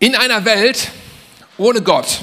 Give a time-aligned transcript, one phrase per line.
[0.00, 0.90] In einer Welt
[1.56, 2.22] ohne Gott,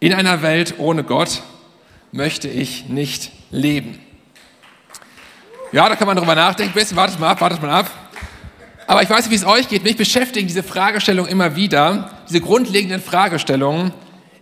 [0.00, 1.42] in einer Welt ohne Gott
[2.12, 4.00] möchte ich nicht leben.
[5.70, 6.72] Ja, da kann man drüber nachdenken.
[6.72, 7.90] Bisschen, wartet mal ab, wartet mal ab.
[8.86, 9.84] Aber ich weiß nicht, wie es euch geht.
[9.84, 13.92] Mich beschäftigen diese Fragestellungen immer wieder, diese grundlegenden Fragestellungen.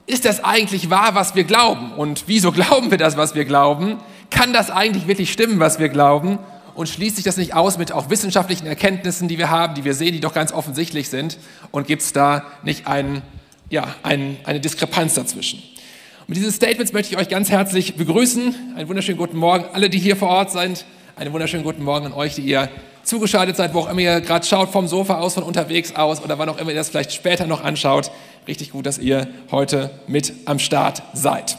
[0.06, 1.94] Ist das eigentlich wahr, was wir glauben?
[1.94, 3.98] Und wieso glauben wir das, was wir glauben?
[4.30, 6.38] Kann das eigentlich wirklich stimmen, was wir glauben?
[6.76, 9.94] Und schließt sich das nicht aus mit auch wissenschaftlichen Erkenntnissen, die wir haben, die wir
[9.94, 11.38] sehen, die doch ganz offensichtlich sind?
[11.70, 13.22] Und gibt es da nicht einen,
[13.70, 15.58] ja, ein, eine Diskrepanz dazwischen?
[16.20, 18.74] Und mit diesen Statements möchte ich euch ganz herzlich begrüßen.
[18.76, 20.84] Einen wunderschönen guten Morgen, alle, die hier vor Ort sind.
[21.16, 22.68] Einen wunderschönen guten Morgen an euch, die ihr
[23.04, 26.38] zugeschaltet seid, wo auch immer ihr gerade schaut, vom Sofa aus, von unterwegs aus oder
[26.38, 28.10] wann auch immer ihr das vielleicht später noch anschaut.
[28.46, 31.56] Richtig gut, dass ihr heute mit am Start seid.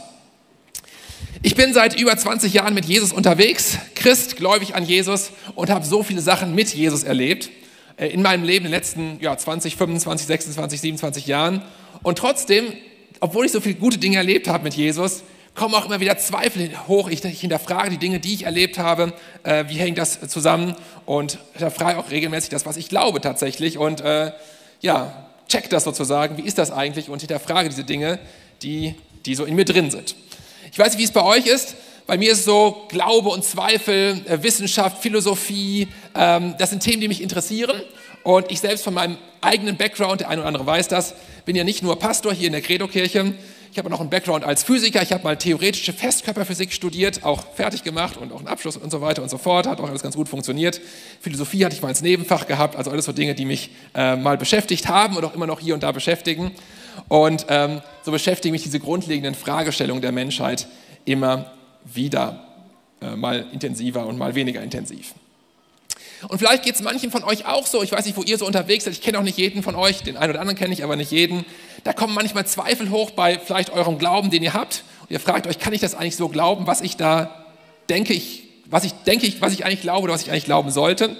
[1.40, 5.86] Ich bin seit über 20 Jahren mit Jesus unterwegs, Christ, gläubig an Jesus und habe
[5.86, 7.50] so viele Sachen mit Jesus erlebt
[7.96, 11.62] äh, in meinem Leben in den letzten ja, 20, 25, 26, 27 Jahren.
[12.02, 12.72] Und trotzdem,
[13.20, 15.22] obwohl ich so viele gute Dinge erlebt habe mit Jesus,
[15.54, 17.08] kommen auch immer wieder Zweifel hoch.
[17.08, 19.12] Ich, ich hinterfrage die Dinge, die ich erlebt habe.
[19.44, 20.74] Äh, wie hängt das zusammen?
[21.06, 23.78] Und hinterfrage auch regelmäßig das, was ich glaube tatsächlich.
[23.78, 24.32] Und äh,
[24.80, 26.36] ja, check das sozusagen.
[26.36, 27.10] Wie ist das eigentlich?
[27.10, 28.18] Und hinterfrage diese Dinge,
[28.62, 30.16] die, die so in mir drin sind.
[30.72, 31.76] Ich weiß nicht, wie es bei euch ist.
[32.06, 35.88] Bei mir ist es so Glaube und Zweifel, äh, Wissenschaft, Philosophie.
[36.14, 37.82] Ähm, das sind Themen, die mich interessieren.
[38.22, 41.64] Und ich selbst von meinem eigenen Background, der eine oder andere weiß das, bin ja
[41.64, 43.34] nicht nur Pastor hier in der Credo-Kirche.
[43.70, 45.02] Ich habe noch einen Background als Physiker.
[45.02, 49.00] Ich habe mal theoretische Festkörperphysik studiert, auch fertig gemacht und auch einen Abschluss und so
[49.00, 49.66] weiter und so fort.
[49.66, 50.80] Hat auch alles ganz gut funktioniert.
[51.20, 52.76] Philosophie hatte ich mal als Nebenfach gehabt.
[52.76, 55.74] Also alles so Dinge, die mich äh, mal beschäftigt haben und auch immer noch hier
[55.74, 56.52] und da beschäftigen.
[57.08, 60.66] Und ähm, so beschäftigen mich diese grundlegenden Fragestellungen der Menschheit
[61.04, 61.52] immer
[61.84, 62.44] wieder,
[63.00, 65.14] äh, mal intensiver und mal weniger intensiv.
[66.26, 67.82] Und vielleicht geht es manchen von euch auch so.
[67.82, 68.92] Ich weiß nicht, wo ihr so unterwegs seid.
[68.92, 70.02] Ich kenne auch nicht jeden von euch.
[70.02, 71.44] Den einen oder anderen kenne ich, aber nicht jeden.
[71.84, 74.82] Da kommen manchmal Zweifel hoch bei vielleicht eurem Glauben, den ihr habt.
[75.02, 77.46] Und ihr fragt euch, kann ich das eigentlich so glauben, was ich da
[77.88, 81.16] denke, ich, was ich denke, was ich eigentlich glaube oder was ich eigentlich glauben sollte?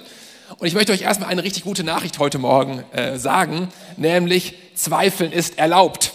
[0.57, 5.33] Und ich möchte euch erstmal eine richtig gute Nachricht heute Morgen äh, sagen, nämlich Zweifeln
[5.33, 6.13] ist erlaubt.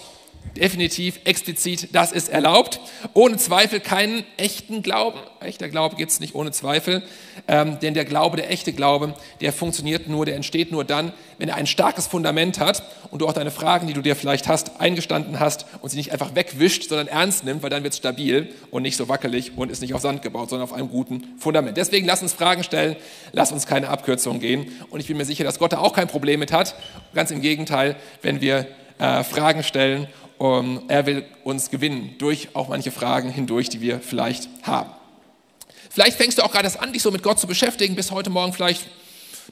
[0.57, 2.79] Definitiv, explizit, das ist erlaubt.
[3.13, 5.19] Ohne Zweifel keinen echten Glauben.
[5.41, 7.03] Echter Glaube gibt es nicht ohne Zweifel.
[7.49, 11.49] Ähm, denn der Glaube, der echte Glaube, der funktioniert nur, der entsteht nur dann, wenn
[11.49, 14.81] er ein starkes Fundament hat und du auch deine Fragen, die du dir vielleicht hast,
[14.81, 18.55] eingestanden hast und sie nicht einfach wegwischt, sondern ernst nimmt, weil dann wird es stabil
[18.71, 21.77] und nicht so wackelig und ist nicht auf Sand gebaut, sondern auf einem guten Fundament.
[21.77, 22.95] Deswegen lass uns Fragen stellen,
[23.33, 24.71] lass uns keine Abkürzungen gehen.
[24.91, 26.77] Und ich bin mir sicher, dass Gott da auch kein Problem mit hat.
[27.13, 28.69] Ganz im Gegenteil, wenn wir
[28.99, 30.07] äh, Fragen stellen
[30.39, 34.91] um, er will uns gewinnen durch auch manche Fragen hindurch, die wir vielleicht haben.
[35.91, 38.53] Vielleicht fängst du auch gerade an, dich so mit Gott zu beschäftigen, bis heute Morgen
[38.53, 38.89] vielleicht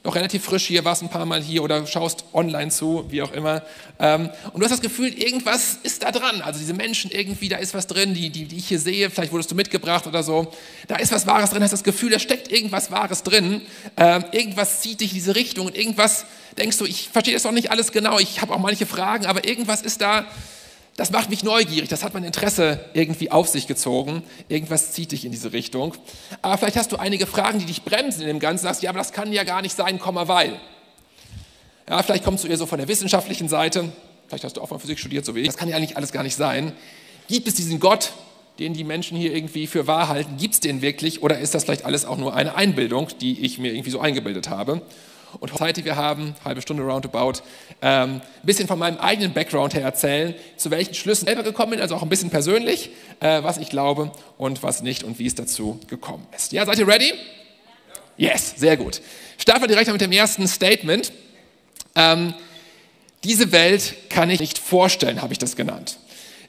[0.03, 3.31] noch relativ frisch hier, warst ein paar Mal hier oder schaust online zu, wie auch
[3.31, 3.63] immer.
[3.99, 6.41] Ähm, und du hast das Gefühl, irgendwas ist da dran.
[6.41, 9.31] Also diese Menschen irgendwie, da ist was drin, die, die, die ich hier sehe, vielleicht
[9.31, 10.51] wurdest du mitgebracht oder so.
[10.87, 13.61] Da ist was Wahres drin, hast das Gefühl, da steckt irgendwas Wahres drin.
[13.95, 16.25] Ähm, irgendwas zieht dich in diese Richtung und irgendwas
[16.57, 19.47] denkst du, ich verstehe das doch nicht alles genau, ich habe auch manche Fragen, aber
[19.47, 20.25] irgendwas ist da,
[20.95, 24.21] das macht mich neugierig, das hat mein Interesse irgendwie auf sich gezogen.
[24.47, 25.95] Irgendwas zieht dich in diese Richtung.
[26.43, 28.63] Aber vielleicht hast du einige Fragen, die dich bremsen in dem Ganzen.
[28.63, 30.59] Sagst, ja, aber das kann ja gar nicht sein, Komma, weil.
[31.89, 33.91] Ja, vielleicht kommst du eher so von der wissenschaftlichen Seite.
[34.27, 35.47] Vielleicht hast du auch mal Physik studiert, so wie ich.
[35.47, 36.73] Das kann ja eigentlich alles gar nicht sein.
[37.27, 38.13] Gibt es diesen Gott,
[38.59, 40.37] den die Menschen hier irgendwie für wahr halten?
[40.37, 41.23] Gibt es den wirklich?
[41.23, 44.49] Oder ist das vielleicht alles auch nur eine Einbildung, die ich mir irgendwie so eingebildet
[44.49, 44.81] habe?
[45.39, 47.41] Und Zeit, die wir haben, halbe Stunde roundabout,
[47.81, 51.71] ähm, ein bisschen von meinem eigenen Background her erzählen, zu welchen Schlüssen ich selber gekommen
[51.71, 52.89] bin, also auch ein bisschen persönlich,
[53.19, 56.51] äh, was ich glaube und was nicht und wie es dazu gekommen ist.
[56.51, 57.13] Ja, seid ihr ready?
[58.17, 59.01] Yes, sehr gut.
[59.37, 61.11] Starten wir direkt mit dem ersten Statement.
[61.95, 62.33] Ähm,
[63.23, 65.97] diese Welt kann ich nicht vorstellen, habe ich das genannt.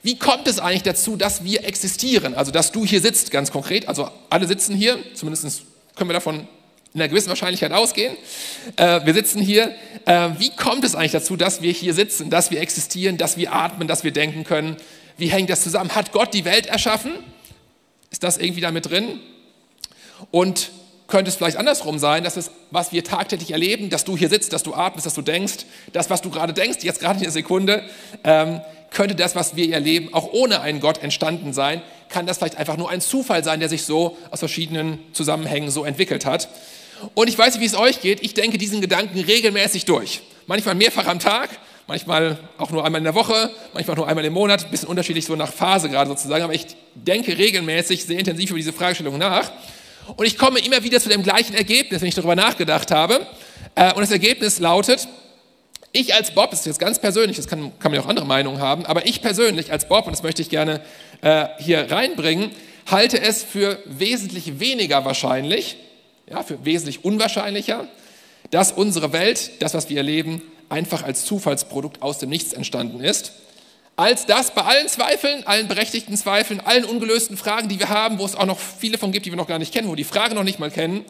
[0.03, 2.35] Wie kommt es eigentlich dazu, dass wir existieren?
[2.35, 3.87] Also, dass du hier sitzt, ganz konkret.
[3.87, 5.63] Also, alle sitzen hier, zumindest
[5.95, 6.47] können wir davon
[6.95, 8.15] einer gewissen Wahrscheinlichkeit ausgehen.
[8.77, 9.75] Äh, wir sitzen hier.
[10.05, 13.53] Äh, wie kommt es eigentlich dazu, dass wir hier sitzen, dass wir existieren, dass wir
[13.53, 14.77] atmen, dass wir denken können?
[15.17, 15.93] Wie hängt das zusammen?
[15.95, 17.11] Hat Gott die Welt erschaffen?
[18.11, 19.19] Ist das irgendwie damit drin?
[20.31, 20.71] Und
[21.07, 24.53] könnte es vielleicht andersrum sein, dass es, was wir tagtäglich erleben, dass du hier sitzt,
[24.53, 27.31] dass du atmest, dass du denkst, das, was du gerade denkst, jetzt gerade in der
[27.31, 27.83] Sekunde,
[28.23, 31.81] ähm, könnte das, was wir erleben, auch ohne einen Gott entstanden sein?
[32.09, 35.83] Kann das vielleicht einfach nur ein Zufall sein, der sich so aus verschiedenen Zusammenhängen so
[35.83, 36.47] entwickelt hat?
[37.13, 38.23] Und ich weiß nicht, wie es euch geht.
[38.23, 40.21] Ich denke diesen Gedanken regelmäßig durch.
[40.47, 41.49] Manchmal mehrfach am Tag,
[41.87, 45.25] manchmal auch nur einmal in der Woche, manchmal nur einmal im Monat, ein bisschen unterschiedlich
[45.25, 46.43] so nach Phase gerade sozusagen.
[46.43, 49.51] Aber ich denke regelmäßig sehr intensiv über diese Fragestellung nach.
[50.15, 53.25] Und ich komme immer wieder zu dem gleichen Ergebnis, wenn ich darüber nachgedacht habe.
[53.75, 55.07] Äh, und das Ergebnis lautet,
[55.91, 58.25] Ich als Bob, das ist jetzt ganz persönlich, das kann, kann man ja auch andere
[58.25, 60.81] Meinungen haben, aber ich persönlich als Bob, und das möchte ich gerne
[61.21, 62.51] äh, hier reinbringen,
[62.91, 65.77] halte es für wesentlich weniger wahrscheinlich,
[66.29, 67.87] ja, für wesentlich unwahrscheinlicher,
[68.51, 73.33] dass unsere Welt, das, was wir erleben, einfach als Zufallsprodukt aus dem Nichts entstanden ist,
[73.95, 78.25] als dass bei allen Zweifeln, allen berechtigten Zweifeln, allen ungelösten Fragen, die wir haben, wo
[78.25, 80.35] es auch noch viele von gibt, die wir noch gar nicht kennen, wo die Frage
[80.35, 81.05] noch nicht mal kennen,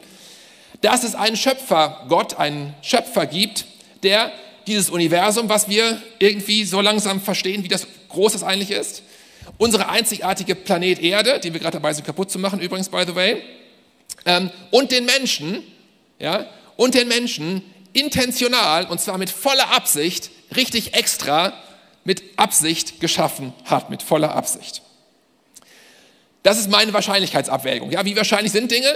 [0.82, 3.66] dass es einen Schöpfer, Gott, einen Schöpfer gibt,
[4.02, 4.30] der
[4.66, 9.02] dieses Universum, was wir irgendwie so langsam verstehen, wie das groß es eigentlich ist,
[9.58, 13.14] unsere einzigartige Planet Erde, die wir gerade dabei sind kaputt zu machen, übrigens, by the
[13.14, 13.42] way,
[14.26, 15.62] ähm, und den Menschen,
[16.18, 16.46] ja,
[16.76, 17.62] und den Menschen
[17.94, 21.54] intentional, und zwar mit voller Absicht, richtig extra,
[22.04, 24.82] mit Absicht geschaffen hat, mit voller Absicht.
[26.42, 27.90] Das ist meine Wahrscheinlichkeitsabwägung.
[27.90, 28.92] Ja, wie wahrscheinlich sind Dinge?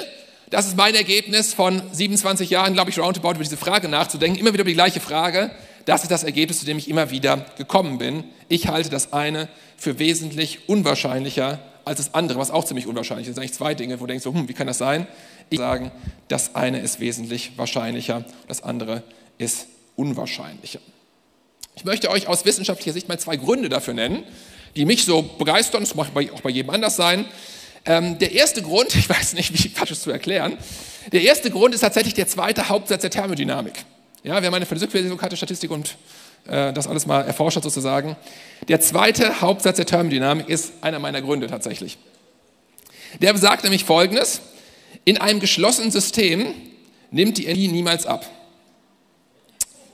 [0.50, 4.52] Das ist mein Ergebnis von 27 Jahren, glaube ich, roundabout über diese Frage nachzudenken, immer
[4.52, 5.50] wieder über die gleiche Frage.
[5.84, 8.24] Das ist das Ergebnis, zu dem ich immer wieder gekommen bin.
[8.48, 13.30] Ich halte das eine für wesentlich unwahrscheinlicher als das andere, was auch ziemlich unwahrscheinlich ist.
[13.30, 15.06] Das sind eigentlich zwei Dinge, wo du denkst, hm, wie kann das sein?
[15.48, 15.90] Ich sagen,
[16.28, 19.02] das eine ist wesentlich wahrscheinlicher, das andere
[19.38, 19.66] ist
[19.96, 20.80] unwahrscheinlicher.
[21.74, 24.24] Ich möchte euch aus wissenschaftlicher Sicht mal zwei Gründe dafür nennen,
[24.76, 27.24] die mich so begeistern, das mag auch bei jedem anders sein.
[27.86, 30.58] Ähm, der erste Grund, ich weiß nicht, wie falsch es zu erklären,
[31.12, 33.74] der erste Grund ist tatsächlich der zweite Hauptsatz der Thermodynamik.
[34.22, 35.96] Ja, wer meine Physikvorlesung hatte, Statistik und
[36.46, 38.16] das alles mal erforscht hat sozusagen.
[38.68, 41.98] Der zweite Hauptsatz der Thermodynamik ist einer meiner Gründe tatsächlich.
[43.20, 44.40] Der besagt nämlich Folgendes,
[45.04, 46.54] in einem geschlossenen System
[47.10, 48.26] nimmt die Energie niemals ab.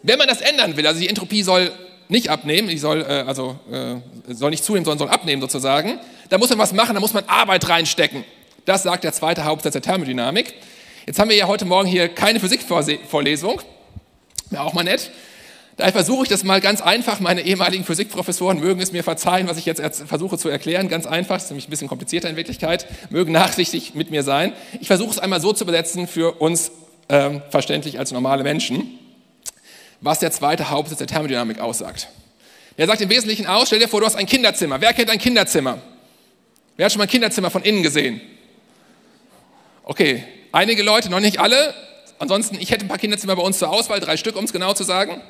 [0.03, 1.73] Wenn man das ändern will, also die Entropie soll
[2.09, 3.97] nicht abnehmen, die soll, äh, also, äh,
[4.33, 5.99] soll nicht zunehmen, sondern soll abnehmen sozusagen,
[6.29, 8.25] da muss man was machen, da muss man Arbeit reinstecken.
[8.65, 10.55] Das sagt der zweite Hauptsatz der Thermodynamik.
[11.07, 13.63] Jetzt haben wir ja heute Morgen hier keine Physikvorlesung,
[14.51, 15.11] wäre auch mal nett.
[15.77, 17.21] Daher versuche ich das mal ganz einfach.
[17.21, 20.89] Meine ehemaligen Physikprofessoren mögen es mir verzeihen, was ich jetzt versuche zu erklären.
[20.89, 24.53] Ganz einfach, ist nämlich ein bisschen komplizierter in Wirklichkeit, mögen nachsichtig mit mir sein.
[24.81, 26.71] Ich versuche es einmal so zu übersetzen für uns
[27.09, 28.99] ähm, verständlich als normale Menschen
[30.01, 32.09] was der zweite Hauptsatz der Thermodynamik aussagt.
[32.77, 34.81] Er sagt im Wesentlichen aus, stell dir vor, du hast ein Kinderzimmer.
[34.81, 35.79] Wer kennt ein Kinderzimmer?
[36.77, 38.21] Wer hat schon mal ein Kinderzimmer von innen gesehen?
[39.83, 41.75] Okay, einige Leute, noch nicht alle.
[42.19, 44.75] Ansonsten, ich hätte ein paar Kinderzimmer bei uns zur Auswahl, drei Stück, um es genau
[44.75, 45.23] zu sagen.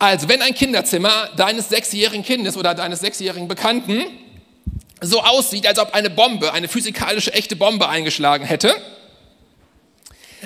[0.00, 4.02] Also, wenn ein Kinderzimmer deines sechsjährigen Kindes oder deines sechsjährigen Bekannten
[5.02, 8.74] so aussieht, als ob eine Bombe, eine physikalische echte Bombe eingeschlagen hätte,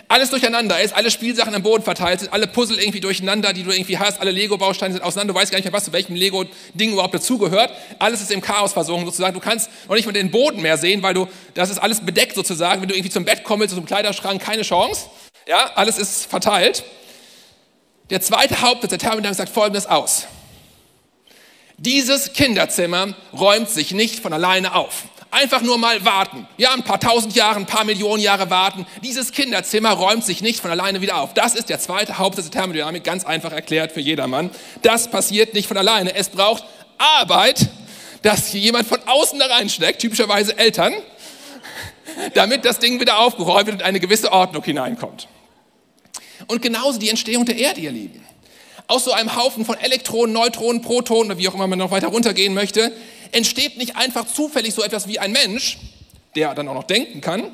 [0.08, 3.70] alles durcheinander ist, alle Spielsachen am Boden verteilt sind, alle Puzzle irgendwie durcheinander, die du
[3.70, 6.92] irgendwie hast, alle Lego-Bausteine sind auseinander, du weißt gar nicht mehr, was zu welchem Lego-Ding
[6.92, 7.70] überhaupt dazugehört.
[8.00, 9.34] Alles ist im Chaos versunken sozusagen.
[9.34, 12.34] Du kannst noch nicht mal den Boden mehr sehen, weil du, das ist alles bedeckt
[12.34, 12.82] sozusagen.
[12.82, 15.06] Wenn du irgendwie zum Bett kommst, zum Kleiderschrank, keine Chance.
[15.46, 16.82] Ja, alles ist verteilt.
[18.10, 20.26] Der zweite Hauptsatz der Thermodynamik sagt Folgendes aus.
[21.78, 25.04] Dieses Kinderzimmer räumt sich nicht von alleine auf.
[25.30, 26.46] Einfach nur mal warten.
[26.58, 28.86] Ja, ein paar tausend Jahre, ein paar Millionen Jahre warten.
[29.02, 31.34] Dieses Kinderzimmer räumt sich nicht von alleine wieder auf.
[31.34, 34.50] Das ist der zweite Hauptsatz der Thermodynamik, ganz einfach erklärt für jedermann.
[34.82, 36.14] Das passiert nicht von alleine.
[36.14, 36.62] Es braucht
[36.98, 37.68] Arbeit,
[38.22, 40.92] dass jemand von außen da reinsteckt, typischerweise Eltern,
[42.34, 45.26] damit das Ding wieder aufgeräumt wird und eine gewisse Ordnung hineinkommt.
[46.46, 48.24] Und genauso die Entstehung der Erde, ihr Lieben.
[48.86, 52.08] Aus so einem Haufen von Elektronen, Neutronen, Protonen oder wie auch immer man noch weiter
[52.08, 52.92] runtergehen möchte,
[53.32, 55.78] entsteht nicht einfach zufällig so etwas wie ein Mensch,
[56.34, 57.50] der dann auch noch denken kann,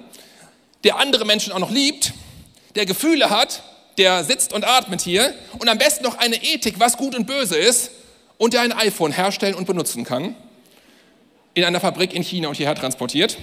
[0.84, 2.12] der andere Menschen auch noch liebt,
[2.74, 3.62] der Gefühle hat,
[3.98, 7.56] der sitzt und atmet hier und am besten noch eine Ethik, was gut und böse
[7.56, 7.90] ist
[8.38, 10.34] und der ein iPhone herstellen und benutzen kann,
[11.54, 13.36] in einer Fabrik in China und hierher transportiert.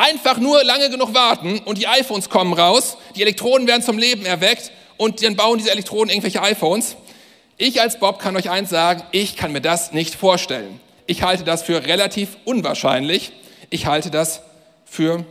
[0.00, 4.24] Einfach nur lange genug warten und die iPhones kommen raus, die Elektronen werden zum Leben
[4.24, 6.96] erweckt und dann bauen diese Elektronen irgendwelche iPhones
[7.62, 10.80] ich als Bob kann euch eins sagen, ich kann mir das nicht vorstellen.
[11.06, 13.32] Ich halte das für relativ unwahrscheinlich.
[13.68, 14.40] Ich halte das
[14.86, 15.26] für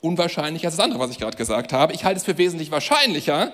[0.00, 1.92] unwahrscheinlicher als das andere, was ich gerade gesagt habe.
[1.92, 3.52] Ich halte es für wesentlich wahrscheinlicher,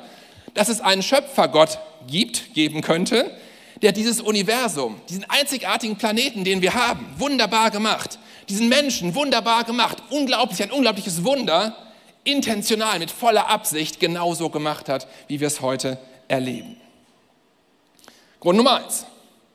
[0.54, 3.30] dass es einen Schöpfergott gibt, geben könnte,
[3.82, 8.18] der dieses Universum, diesen einzigartigen Planeten, den wir haben, wunderbar gemacht,
[8.48, 11.76] diesen Menschen wunderbar gemacht, unglaublich, ein unglaubliches Wunder,
[12.24, 15.98] intentional, mit voller Absicht genauso gemacht hat, wie wir es heute
[16.28, 16.76] erleben.
[18.40, 19.04] Grund Nummer eins,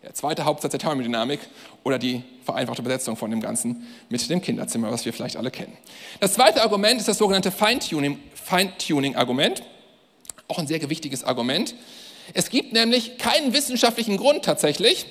[0.04, 1.40] der zweite Hauptsatz der Thermodynamik
[1.84, 5.78] oder die vereinfachte Übersetzung von dem Ganzen mit dem Kinderzimmer, was wir vielleicht alle kennen.
[6.20, 9.64] Das zweite Argument ist das sogenannte Feintuning-Argument,
[10.48, 11.76] auch ein sehr gewichtiges Argument.
[12.34, 15.06] Es gibt nämlich keinen wissenschaftlichen Grund tatsächlich,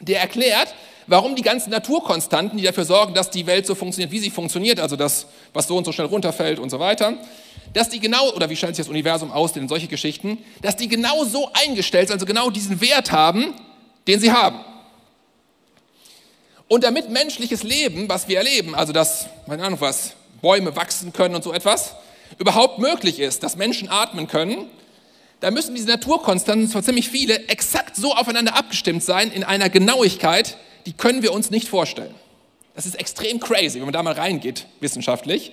[0.00, 0.74] der erklärt,
[1.06, 4.80] warum die ganzen Naturkonstanten, die dafür sorgen, dass die Welt so funktioniert, wie sie funktioniert,
[4.80, 7.14] also das, was so und so schnell runterfällt und so weiter,
[7.72, 10.88] dass die genau, oder wie stellt sich das Universum aus, denn solche Geschichten, dass die
[10.88, 13.54] genau so eingestellt sind, also genau diesen Wert haben,
[14.06, 14.60] den sie haben.
[16.68, 21.34] Und damit menschliches Leben, was wir erleben, also dass, keine Ahnung was, Bäume wachsen können
[21.34, 21.94] und so etwas,
[22.38, 24.68] überhaupt möglich ist, dass Menschen atmen können,
[25.40, 30.56] da müssen diese Naturkonstanten, zwar ziemlich viele, exakt so aufeinander abgestimmt sein in einer Genauigkeit,
[30.86, 32.14] die können wir uns nicht vorstellen.
[32.74, 35.52] Das ist extrem crazy, wenn man da mal reingeht, wissenschaftlich.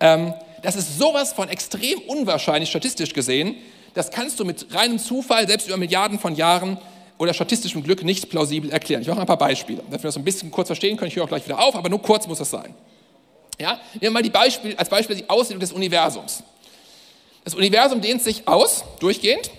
[0.00, 3.56] Ähm, das ist sowas von extrem unwahrscheinlich, statistisch gesehen.
[3.94, 6.78] Das kannst du mit reinem Zufall, selbst über Milliarden von Jahren
[7.18, 9.02] oder statistischem Glück nicht plausibel erklären.
[9.02, 11.08] Ich mache ein paar Beispiele, damit wir das ein bisschen kurz verstehen können.
[11.08, 12.74] Ich höre auch gleich wieder auf, aber nur kurz muss das sein.
[13.60, 13.80] Ja?
[14.00, 16.42] Nehmen wir mal Beispiel, als Beispiel die Ausdehnung des Universums.
[17.44, 19.50] Das Universum dehnt sich aus, durchgehend.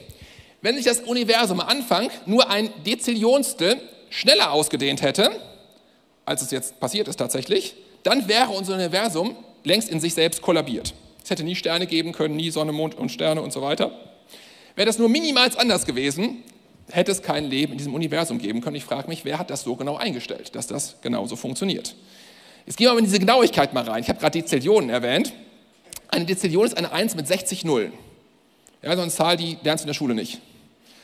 [0.62, 3.80] Wenn sich das Universum am Anfang nur ein Dezillionstel
[4.14, 5.32] schneller ausgedehnt hätte,
[6.26, 10.94] als es jetzt passiert ist tatsächlich, dann wäre unser Universum längst in sich selbst kollabiert.
[11.24, 13.92] Es hätte nie Sterne geben können, nie Sonne, Mond und Sterne und so weiter.
[14.76, 16.44] Wäre das nur minimals anders gewesen,
[16.92, 18.76] hätte es kein Leben in diesem Universum geben können.
[18.76, 21.96] Ich frage mich, wer hat das so genau eingestellt, dass das genauso funktioniert?
[22.66, 24.04] Jetzt gehen wir mal in diese Genauigkeit mal rein.
[24.04, 25.34] Ich habe gerade Dezillionen erwähnt.
[26.10, 27.94] Eine Dezillion ist eine 1 mit 60 Nullen.
[28.82, 30.40] Ja, so eine Zahl, die lernst du in der Schule nicht.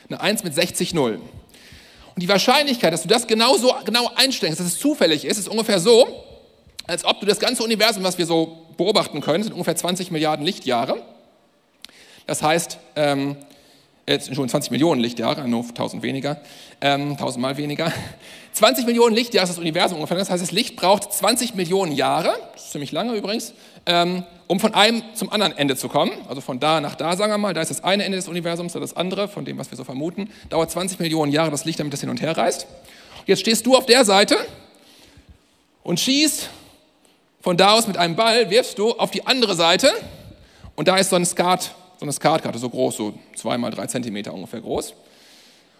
[0.08, 1.22] Eine 1 mit 60 Nullen.
[2.14, 5.48] Und die Wahrscheinlichkeit, dass du das genau so genau einstellst, dass es zufällig ist, ist
[5.48, 6.06] ungefähr so,
[6.86, 10.44] als ob du das ganze Universum, was wir so beobachten können, sind ungefähr 20 Milliarden
[10.44, 11.02] Lichtjahre.
[12.26, 13.36] Das heißt, ähm,
[14.08, 16.40] jetzt schon 20 Millionen Lichtjahre, nur 1000 weniger,
[16.80, 17.92] ähm, 1000 mal weniger.
[18.52, 20.16] 20 Millionen Lichtjahre ist das Universum ungefähr.
[20.16, 23.54] Das heißt, das Licht braucht 20 Millionen Jahre, das ist ziemlich lange übrigens,
[23.86, 26.12] ähm, um von einem zum anderen Ende zu kommen.
[26.28, 27.54] Also von da nach da, sagen wir mal.
[27.54, 29.84] Da ist das eine Ende des Universums, da das andere, von dem, was wir so
[29.84, 30.30] vermuten.
[30.48, 32.66] Dauert 20 Millionen Jahre das Licht, damit das hin und her reist.
[33.26, 34.36] Jetzt stehst du auf der Seite
[35.82, 36.50] und schießt
[37.40, 39.90] von da aus mit einem Ball, wirfst du auf die andere Seite
[40.74, 43.86] und da ist so ein Skat so eine Skatkarte, so groß, so zwei mal drei
[43.86, 44.94] Zentimeter ungefähr groß.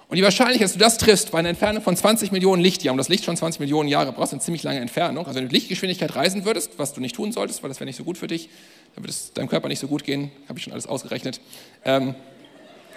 [0.09, 2.99] Und die Wahrscheinlichkeit, dass du das triffst, bei einer Entfernung von 20 Millionen Lichtjahren, und
[2.99, 5.27] das Licht schon 20 Millionen Jahre brauchst, eine ziemlich lange Entfernung.
[5.27, 7.97] Also wenn du Lichtgeschwindigkeit reisen würdest, was du nicht tun solltest, weil das wäre nicht
[7.97, 8.51] so gut für dich,
[8.95, 11.41] dann würde es deinem Körper nicht so gut gehen, habe ich schon alles ausgerechnet.
[11.87, 12.15] Ähm,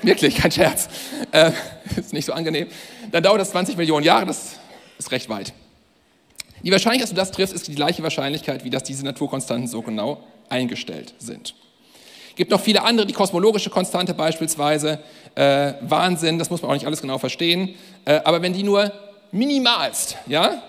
[0.02, 0.90] wirklich, kein Scherz.
[1.32, 1.52] Äh,
[1.96, 2.68] ist nicht so angenehm.
[3.10, 4.58] Dann dauert das 20 Millionen Jahre, das
[4.98, 5.54] ist recht weit.
[6.62, 9.82] Die Wahrscheinlichkeit, dass du das triffst, ist die gleiche Wahrscheinlichkeit, wie dass diese Naturkonstanten so
[9.82, 11.56] genau eingestellt sind.
[12.36, 15.00] Gibt noch viele andere, die kosmologische Konstante beispielsweise,
[15.36, 17.76] äh, Wahnsinn, das muss man auch nicht alles genau verstehen,
[18.06, 18.92] äh, aber wenn die nur
[19.32, 20.64] minimalst, ja,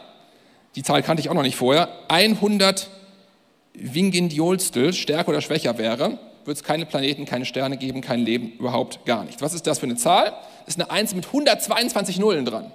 [0.74, 2.88] die Zahl kannte ich auch noch nicht vorher, 100
[3.74, 9.04] Wingindiolstel stärker oder schwächer wäre, würde es keine Planeten, keine Sterne geben, kein Leben, überhaupt
[9.06, 9.40] gar nichts.
[9.40, 10.32] Was ist das für eine Zahl?
[10.66, 12.72] Das ist eine 1 mit 122 Nullen dran.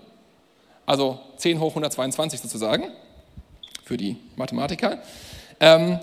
[0.86, 2.92] Also 10 hoch 122 sozusagen,
[3.84, 5.00] für die Mathematiker.
[5.60, 6.00] Ähm,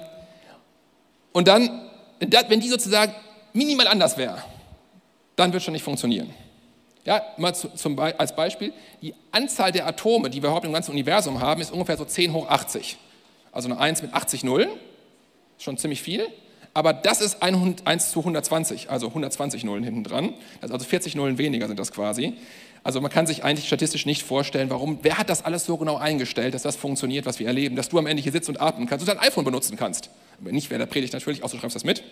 [1.32, 1.85] und dann
[2.18, 3.14] wenn die sozusagen
[3.52, 4.42] minimal anders wäre,
[5.36, 6.32] dann wird schon nicht funktionieren.
[7.04, 10.90] Ja, mal zu, zum, als Beispiel, die Anzahl der Atome, die wir überhaupt im ganzen
[10.90, 12.96] Universum haben, ist ungefähr so 10 hoch 80.
[13.52, 14.68] Also eine 1 mit 80 Nullen,
[15.58, 16.26] schon ziemlich viel.
[16.74, 20.34] Aber das ist 1 zu 120, also 120 Nullen hinten dran.
[20.60, 22.34] Also 40 Nullen weniger sind das quasi.
[22.86, 25.96] Also man kann sich eigentlich statistisch nicht vorstellen, warum, wer hat das alles so genau
[25.96, 28.86] eingestellt, dass das funktioniert, was wir erleben, dass du am Ende hier sitzt und atmen
[28.86, 31.84] kannst und dein iPhone benutzen kannst nicht wer da predigt natürlich, außer du schreibst das
[31.84, 32.02] mit.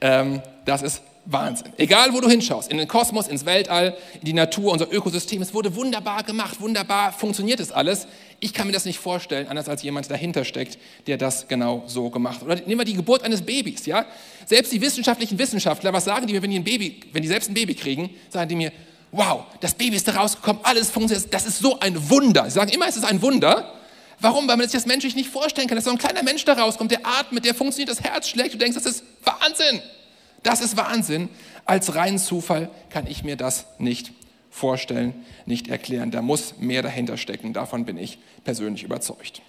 [0.00, 1.72] Ähm, das ist Wahnsinn.
[1.76, 5.54] Egal, wo du hinschaust, in den Kosmos, ins Weltall, in die Natur, unser Ökosystem, es
[5.54, 8.08] wurde wunderbar gemacht, wunderbar funktioniert es alles.
[8.40, 12.10] Ich kann mir das nicht vorstellen, anders als jemand dahinter steckt, der das genau so
[12.10, 12.46] gemacht hat.
[12.46, 14.04] Oder nehmen wir die Geburt eines Babys, ja?
[14.46, 17.48] Selbst die wissenschaftlichen Wissenschaftler, was sagen die mir, wenn die ein Baby, wenn die selbst
[17.48, 18.72] ein Baby kriegen, sagen die mir,
[19.12, 22.44] wow, das Baby ist da rausgekommen, alles funktioniert, das ist so ein Wunder.
[22.46, 23.74] Sie sagen immer, es ist ein Wunder,
[24.22, 24.46] Warum?
[24.46, 26.92] Weil man sich das menschlich nicht vorstellen kann, dass so ein kleiner Mensch da rauskommt,
[26.92, 28.54] der atmet, der funktioniert, das Herz schlägt.
[28.54, 29.82] Du denkst, das ist Wahnsinn.
[30.44, 31.28] Das ist Wahnsinn.
[31.64, 34.12] Als reinen Zufall kann ich mir das nicht
[34.48, 35.12] vorstellen,
[35.44, 36.12] nicht erklären.
[36.12, 37.52] Da muss mehr dahinter stecken.
[37.52, 39.42] Davon bin ich persönlich überzeugt.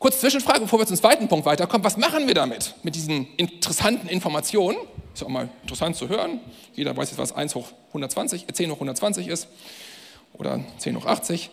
[0.00, 1.84] Kurz Zwischenfrage, bevor wir zum zweiten Punkt weiterkommen.
[1.84, 4.78] Was machen wir damit, mit diesen interessanten Informationen?
[5.12, 6.40] Ist ja auch mal interessant zu hören.
[6.74, 9.48] Jeder weiß jetzt, was 1 hoch 120, 10 äh, hoch 120 ist
[10.32, 11.50] oder 10 hoch 80.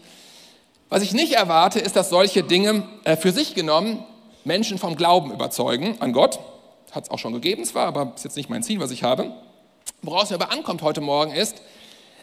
[0.87, 4.05] Was ich nicht erwarte, ist, dass solche Dinge äh, für sich genommen
[4.45, 6.39] Menschen vom Glauben überzeugen an Gott.
[6.91, 9.33] Hat es auch schon gegeben zwar, aber ist jetzt nicht mein Ziel, was ich habe.
[10.01, 11.61] Woraus es mir aber ankommt heute Morgen ist,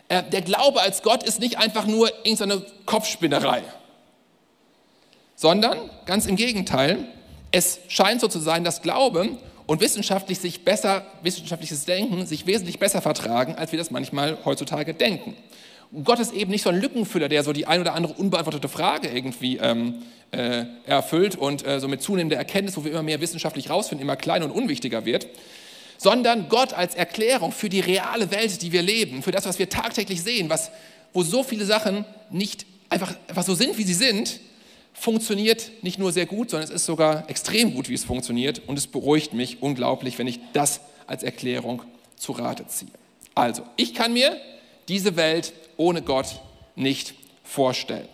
[0.08, 3.62] äh, der Glaube als Gott ist nicht einfach nur irgendeine Kopfspinnerei,
[5.44, 7.06] sondern ganz im Gegenteil,
[7.50, 9.28] es scheint so zu sein, dass Glaube
[9.66, 14.94] und wissenschaftlich sich besser, wissenschaftliches Denken sich wesentlich besser vertragen, als wir das manchmal heutzutage
[14.94, 15.36] denken.
[16.02, 19.08] Gott ist eben nicht so ein Lückenfüller, der so die ein oder andere unbeantwortete Frage
[19.08, 19.96] irgendwie ähm,
[20.30, 24.16] äh, erfüllt und äh, so mit zunehmender Erkenntnis, wo wir immer mehr wissenschaftlich rausfinden, immer
[24.16, 25.26] kleiner und unwichtiger wird,
[25.98, 29.68] sondern Gott als Erklärung für die reale Welt, die wir leben, für das, was wir
[29.68, 30.70] tagtäglich sehen, was,
[31.12, 34.40] wo so viele Sachen nicht einfach, einfach so sind, wie sie sind,
[34.94, 38.78] funktioniert nicht nur sehr gut, sondern es ist sogar extrem gut, wie es funktioniert und
[38.78, 41.82] es beruhigt mich unglaublich, wenn ich das als Erklärung
[42.16, 42.90] zu Rate ziehe.
[43.34, 44.36] Also, ich kann mir
[44.88, 46.40] diese Welt ohne Gott
[46.76, 48.08] nicht vorstellen.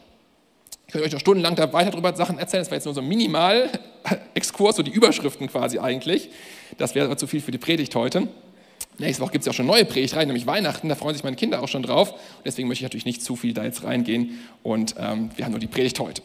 [0.86, 2.62] Ich könnte euch noch stundenlang da weiter darüber Sachen erzählen.
[2.62, 6.30] Das war jetzt nur so ein Minimal-Exkurs, so die Überschriften quasi eigentlich.
[6.78, 8.26] Das wäre aber zu viel für die Predigt heute.
[9.00, 10.90] Nächste Woche gibt es ja auch schon neue Predigtreihen, nämlich Weihnachten.
[10.90, 12.12] Da freuen sich meine Kinder auch schon drauf.
[12.12, 14.46] Und deswegen möchte ich natürlich nicht zu viel da jetzt reingehen.
[14.62, 16.20] Und ähm, wir haben nur die Predigt heute.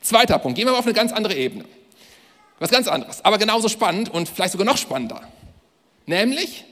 [0.00, 0.56] Zweiter Punkt.
[0.56, 1.66] Gehen wir mal auf eine ganz andere Ebene.
[2.58, 5.20] Was ganz anderes, aber genauso spannend und vielleicht sogar noch spannender.
[6.06, 6.64] Nämlich,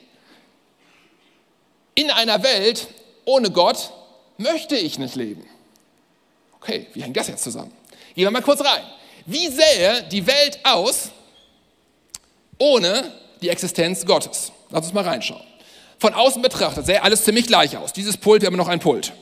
[1.94, 2.87] in einer Welt
[3.26, 3.92] ohne Gott
[4.38, 5.44] möchte ich nicht leben.
[6.56, 7.73] Okay, wie hängt das jetzt zusammen?
[8.14, 8.85] Gehen wir mal kurz rein.
[9.26, 11.11] Wie sähe die Welt aus
[12.59, 14.52] ohne die Existenz Gottes?
[14.73, 15.43] Lass uns mal reinschauen.
[15.99, 17.93] Von außen betrachtet sähe alles ziemlich gleich aus.
[17.93, 19.12] Dieses Pult wäre immer noch ein Pult.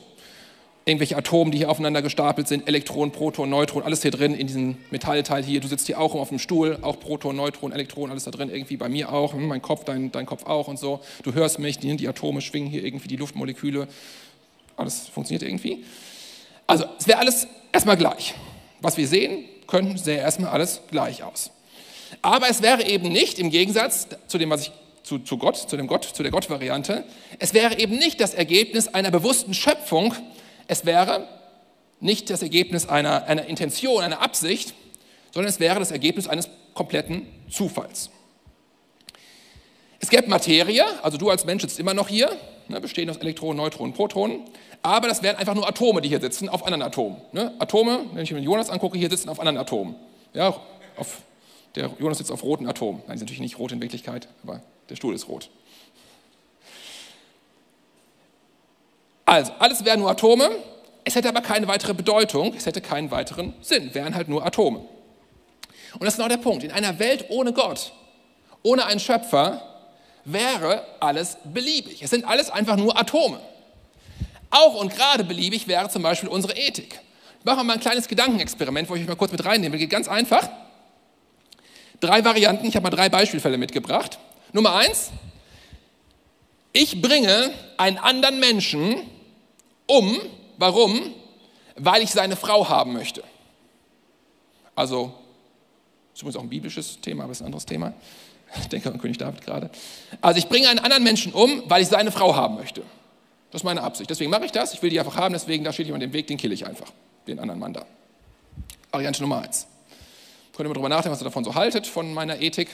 [0.83, 4.77] Irgendwelche Atome, die hier aufeinander gestapelt sind, Elektron, Proton, Neutron, alles hier drin in diesem
[4.89, 5.61] Metallteil hier.
[5.61, 8.77] Du sitzt hier auch auf dem Stuhl, auch Proton, Neutron, Elektron, alles da drin, irgendwie
[8.77, 11.01] bei mir auch, hm, mein Kopf, dein, dein Kopf auch und so.
[11.21, 13.87] Du hörst mich, die, die Atome schwingen hier irgendwie, die Luftmoleküle.
[14.75, 15.83] Alles funktioniert irgendwie.
[16.65, 18.33] Also, es wäre alles erstmal gleich.
[18.79, 21.51] Was wir sehen könnten, sähe erstmal alles gleich aus.
[22.23, 24.71] Aber es wäre eben nicht, im Gegensatz zu dem, was ich
[25.03, 27.03] zu, zu Gott, zu dem Gott, zu der Gott-Variante,
[27.39, 30.13] es wäre eben nicht das Ergebnis einer bewussten Schöpfung,
[30.67, 31.27] es wäre
[31.99, 34.73] nicht das Ergebnis einer, einer Intention, einer Absicht,
[35.31, 38.09] sondern es wäre das Ergebnis eines kompletten Zufalls.
[39.99, 42.35] Es gäbe Materie, also du als Mensch sitzt immer noch hier,
[42.67, 44.41] ne, bestehend aus Elektronen, Neutronen, Protonen,
[44.81, 47.21] aber das wären einfach nur Atome, die hier sitzen, auf anderen Atomen.
[47.33, 47.53] Ne?
[47.59, 49.95] Atome, wenn ich mir Jonas angucke, hier sitzen auf anderen Atomen.
[50.33, 50.59] Ja,
[50.97, 51.21] auf,
[51.75, 53.01] der Jonas sitzt auf roten Atomen.
[53.07, 55.49] Nein, die sind natürlich nicht rot in Wirklichkeit, aber der Stuhl ist rot.
[59.25, 60.51] Also, alles wären nur Atome,
[61.05, 64.79] es hätte aber keine weitere Bedeutung, es hätte keinen weiteren Sinn, wären halt nur Atome.
[65.93, 66.63] Und das ist genau der Punkt.
[66.63, 67.93] In einer Welt ohne Gott,
[68.63, 69.61] ohne einen Schöpfer,
[70.25, 72.01] wäre alles beliebig.
[72.03, 73.39] Es sind alles einfach nur Atome.
[74.49, 76.99] Auch und gerade beliebig wäre zum Beispiel unsere Ethik.
[77.39, 79.77] Ich mache mal ein kleines Gedankenexperiment, wo ich euch mal kurz mit reinnehme.
[79.77, 80.49] Geht ganz einfach.
[82.01, 84.19] Drei Varianten, ich habe mal drei Beispielfälle mitgebracht.
[84.53, 85.11] Nummer eins,
[86.73, 88.95] ich bringe einen anderen Menschen
[89.85, 90.19] um.
[90.57, 91.13] Warum?
[91.75, 93.23] Weil ich seine Frau haben möchte.
[94.75, 95.13] Also,
[96.11, 97.93] das ist übrigens auch ein biblisches Thema, aber ist ein anderes Thema.
[98.59, 99.69] Ich denke an König David gerade.
[100.19, 102.81] Also, ich bringe einen anderen Menschen um, weil ich seine Frau haben möchte.
[103.49, 104.09] Das ist meine Absicht.
[104.09, 104.73] Deswegen mache ich das.
[104.73, 106.91] Ich will die einfach haben, deswegen, da steht jemand im Weg, den kill ich einfach.
[107.27, 107.85] Den anderen Mann da.
[108.91, 109.67] Variante Nummer eins.
[110.61, 112.69] Könnt ihr mal drüber nachdenken, was ihr davon so haltet, von meiner Ethik.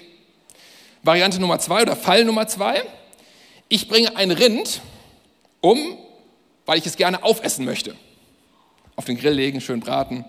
[1.04, 2.84] Variante Nummer zwei oder Fall Nummer zwei.
[3.70, 4.82] Ich bringe ein Rind
[5.62, 5.98] um,
[6.66, 7.96] weil ich es gerne aufessen möchte.
[8.98, 10.26] Auf den Grill legen, schön braten.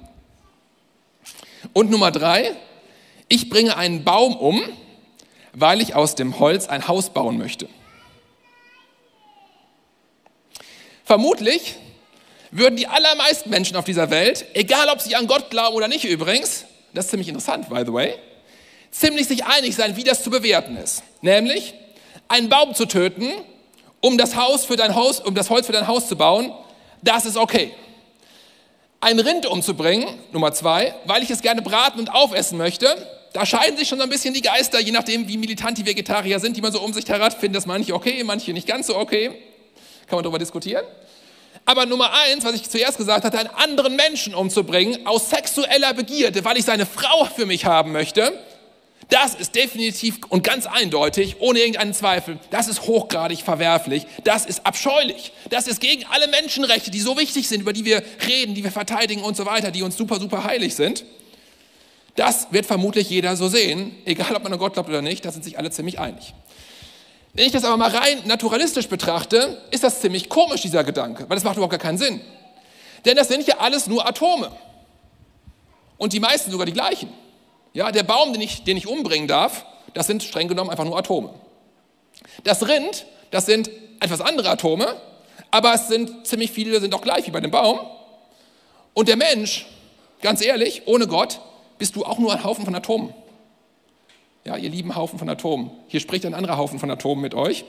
[1.73, 2.55] Und Nummer drei.
[3.27, 4.63] Ich bringe einen Baum um,
[5.53, 7.69] weil ich aus dem Holz ein Haus bauen möchte.
[11.03, 11.75] Vermutlich
[12.53, 16.05] würden die allermeisten Menschen auf dieser Welt, egal ob sie an Gott glauben oder nicht
[16.05, 16.65] übrigens,
[16.95, 18.15] das ist ziemlich interessant, by the way,
[18.91, 21.03] ziemlich sich einig sein, wie das zu bewerten ist.
[21.21, 21.75] Nämlich,
[22.29, 23.31] einen Baum zu töten,
[24.01, 26.53] um das, Haus für dein Haus, um das Holz für dein Haus zu bauen,
[27.03, 27.73] das ist okay.
[29.01, 32.87] Ein Rind umzubringen, Nummer zwei, weil ich es gerne braten und aufessen möchte,
[33.33, 36.41] da scheiden sich schon so ein bisschen die Geister, je nachdem, wie militant die Vegetarier
[36.41, 38.97] sind, die man so um sich herat, finden das manche okay, manche nicht ganz so
[38.97, 39.29] okay.
[40.07, 40.85] Kann man darüber diskutieren.
[41.69, 46.43] Aber Nummer eins, was ich zuerst gesagt hatte, einen anderen Menschen umzubringen aus sexueller Begierde,
[46.43, 48.33] weil ich seine Frau für mich haben möchte,
[49.11, 54.65] das ist definitiv und ganz eindeutig, ohne irgendeinen Zweifel, das ist hochgradig verwerflich, das ist
[54.65, 58.65] abscheulich, das ist gegen alle Menschenrechte, die so wichtig sind, über die wir reden, die
[58.65, 61.05] wir verteidigen und so weiter, die uns super, super heilig sind.
[62.17, 65.33] Das wird vermutlich jeder so sehen, egal ob man an Gott glaubt oder nicht, da
[65.33, 66.33] sind sich alle ziemlich einig.
[67.35, 71.37] Wenn ich das aber mal rein naturalistisch betrachte, ist das ziemlich komisch, dieser Gedanke, weil
[71.37, 72.21] das macht überhaupt gar keinen Sinn.
[73.05, 74.51] Denn das sind ja alles nur Atome.
[75.99, 77.13] Und die meisten sogar die gleichen.
[77.73, 79.65] Ja, der Baum, den ich, den ich umbringen darf,
[79.95, 81.33] das sind streng genommen einfach nur Atome.
[82.45, 85.01] Das Rind, das sind etwas andere Atome,
[85.51, 87.81] aber es sind ziemlich viele, sind auch gleich wie bei dem Baum.
[88.95, 89.67] Und der Mensch,
[90.23, 91.41] ganz ehrlich, ohne Gott,
[91.79, 93.15] bist du auch nur ein Haufen von Atomen.
[94.49, 95.71] Ja, ihr lieben Haufen von Atomen.
[95.89, 97.67] Hier spricht ein anderer Haufen von Atomen mit euch.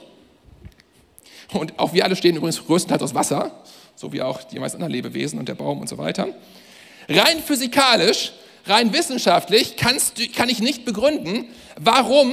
[1.52, 3.52] Und auch wir alle stehen übrigens größtenteils aus Wasser.
[3.96, 6.30] so wie auch die meisten anderen Lebewesen und der Baum und so weiter.
[7.10, 8.32] Rein physikalisch,
[8.65, 12.32] rein wissenschaftlich kannst, kann ich nicht begründen, warum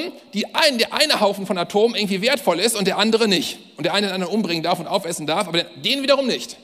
[0.52, 3.58] ein, der eine Haufen von Atomen irgendwie wertvoll ist und der andere nicht.
[3.76, 6.56] Und der eine den anderen umbringen darf und aufessen darf, aber den wiederum nicht.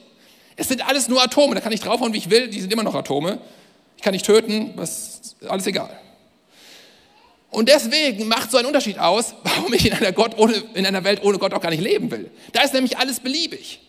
[0.55, 2.83] Es sind alles nur Atome, da kann ich draufhauen, wie ich will, die sind immer
[2.83, 3.39] noch Atome.
[3.97, 5.99] Ich kann nicht töten, was, alles egal.
[7.53, 11.03] Und deswegen macht so ein Unterschied aus, warum ich in einer, Gott ohne, in einer
[11.03, 12.29] Welt ohne Gott auch gar nicht leben will.
[12.51, 13.79] Da ist nämlich alles beliebig.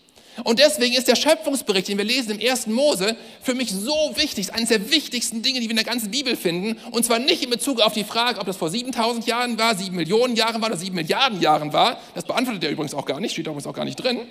[0.42, 4.52] Und deswegen ist der Schöpfungsbericht, den wir lesen im ersten Mose, für mich so wichtig,
[4.52, 6.76] eines der wichtigsten Dinge, die wir in der ganzen Bibel finden.
[6.90, 9.94] Und zwar nicht in Bezug auf die Frage, ob das vor 7000 Jahren war, 7
[9.94, 12.00] Millionen Jahren war oder 7 Milliarden Jahren war.
[12.16, 14.22] Das beantwortet er übrigens auch gar nicht, steht übrigens auch gar nicht drin.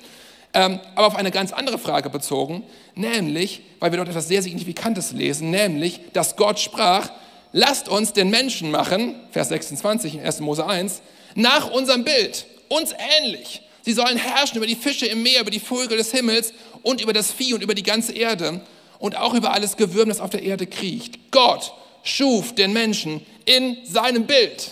[0.54, 5.14] Ähm, aber auf eine ganz andere Frage bezogen, nämlich, weil wir dort etwas sehr Signifikantes
[5.14, 7.10] lesen, nämlich, dass Gott sprach,
[7.54, 10.42] lasst uns den Menschen machen, Vers 26 in 1.
[10.42, 11.02] Mose 1,
[11.36, 13.62] nach unserem Bild, uns ähnlich.
[13.84, 17.14] Sie sollen herrschen über die Fische im Meer, über die Vögel des Himmels und über
[17.14, 18.62] das Vieh und über die ganze Erde
[19.00, 21.32] und auch über alles Gewürm, das auf der Erde kriecht.
[21.32, 24.72] Gott schuf den Menschen in seinem Bild.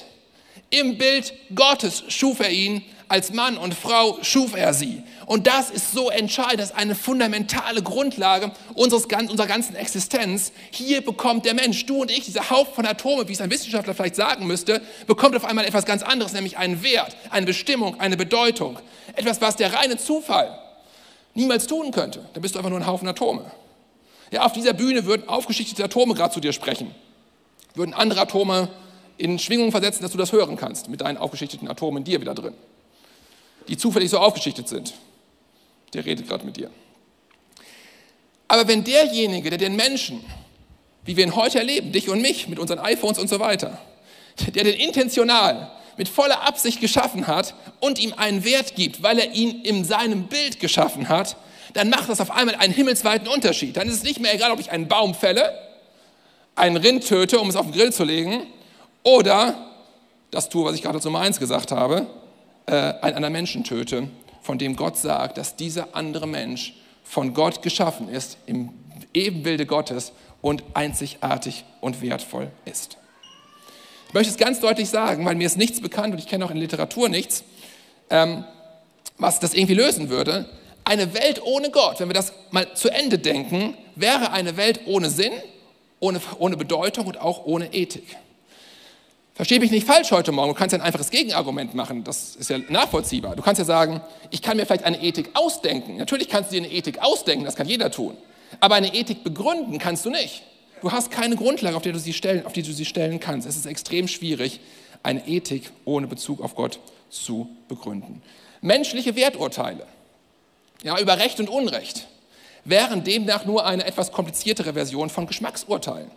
[0.70, 5.04] Im Bild Gottes schuf er ihn, als Mann und Frau schuf er sie.
[5.32, 10.52] Und das ist so entscheidend, das ist eine fundamentale Grundlage unseres, unserer ganzen Existenz.
[10.72, 13.94] Hier bekommt der Mensch, du und ich, dieser Haufen von Atomen, wie es ein Wissenschaftler
[13.94, 18.18] vielleicht sagen müsste, bekommt auf einmal etwas ganz anderes, nämlich einen Wert, eine Bestimmung, eine
[18.18, 18.78] Bedeutung.
[19.16, 20.54] Etwas, was der reine Zufall
[21.34, 22.26] niemals tun könnte.
[22.34, 23.50] Da bist du einfach nur ein Haufen Atome.
[24.32, 26.94] Ja, auf dieser Bühne würden aufgeschichtete Atome gerade zu dir sprechen.
[27.74, 28.68] Würden andere Atome
[29.18, 32.36] in Schwingung versetzen, dass du das hören kannst, mit deinen aufgeschichteten Atomen in dir wieder
[32.36, 32.54] drin,
[33.70, 34.94] die zufällig so aufgeschichtet sind
[35.94, 36.70] der redet gerade mit dir.
[38.48, 40.24] Aber wenn derjenige, der den Menschen,
[41.06, 43.78] wie wir ihn heute erleben, dich und mich mit unseren iPhones und so weiter,
[44.54, 49.32] der den intentional mit voller Absicht geschaffen hat und ihm einen Wert gibt, weil er
[49.32, 51.38] ihn in seinem Bild geschaffen hat,
[51.74, 53.78] dann macht das auf einmal einen himmelsweiten Unterschied.
[53.78, 55.58] Dann ist es nicht mehr egal, ob ich einen Baum fälle,
[56.56, 58.48] einen Rind töte, um es auf den Grill zu legen,
[59.04, 59.56] oder
[60.32, 62.08] das tue, was ich gerade zu Mainz gesagt habe,
[62.66, 64.10] äh, einen anderen Menschen töte
[64.52, 66.74] von dem Gott sagt, dass dieser andere Mensch
[67.06, 68.74] von Gott geschaffen ist, im
[69.14, 70.12] Ebenbilde Gottes
[70.42, 72.98] und einzigartig und wertvoll ist.
[74.10, 76.52] Ich möchte es ganz deutlich sagen, weil mir ist nichts bekannt und ich kenne auch
[76.52, 77.46] in Literatur nichts,
[78.10, 78.44] ähm,
[79.18, 80.50] was das irgendwie lösen würde.
[80.84, 85.10] Eine Welt ohne Gott, wenn wir das mal zu Ende denken, wäre eine Welt ohne
[85.10, 85.32] Sinn,
[86.02, 88.18] ohne, ohne Bedeutung und auch ohne Ethik.
[89.42, 92.52] Verstehe mich nicht falsch heute Morgen, du kannst ja ein einfaches Gegenargument machen, das ist
[92.52, 93.36] ja nachvollziehbar.
[93.36, 94.00] Du kannst ja sagen,
[94.30, 95.98] ich kann mir vielleicht eine Ethik ausdenken.
[95.98, 98.16] Natürlich kannst du dir eine Ethik ausdenken, das kann jeder tun.
[98.60, 100.44] Aber eine Ethik begründen kannst du nicht.
[100.84, 103.48] Du hast keine Grundlage, auf die du sie stellen, auf die du sie stellen kannst.
[103.48, 104.60] Es ist extrem schwierig,
[105.02, 106.78] eine Ethik ohne Bezug auf Gott
[107.10, 108.22] zu begründen.
[108.62, 109.88] Menschliche Werturteile
[110.84, 112.06] ja, über Recht und Unrecht
[112.64, 116.12] wären demnach nur eine etwas kompliziertere Version von Geschmacksurteilen.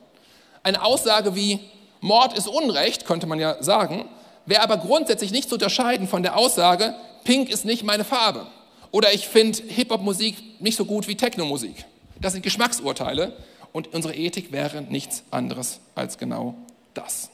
[0.62, 1.60] Eine Aussage wie,
[2.04, 4.04] Mord ist Unrecht, könnte man ja sagen,
[4.44, 8.46] wäre aber grundsätzlich nicht zu unterscheiden von der Aussage, Pink ist nicht meine Farbe.
[8.90, 11.86] Oder ich finde Hip-Hop-Musik nicht so gut wie Techno-Musik.
[12.20, 13.34] Das sind Geschmacksurteile
[13.72, 16.54] und unsere Ethik wäre nichts anderes als genau
[16.92, 17.30] das.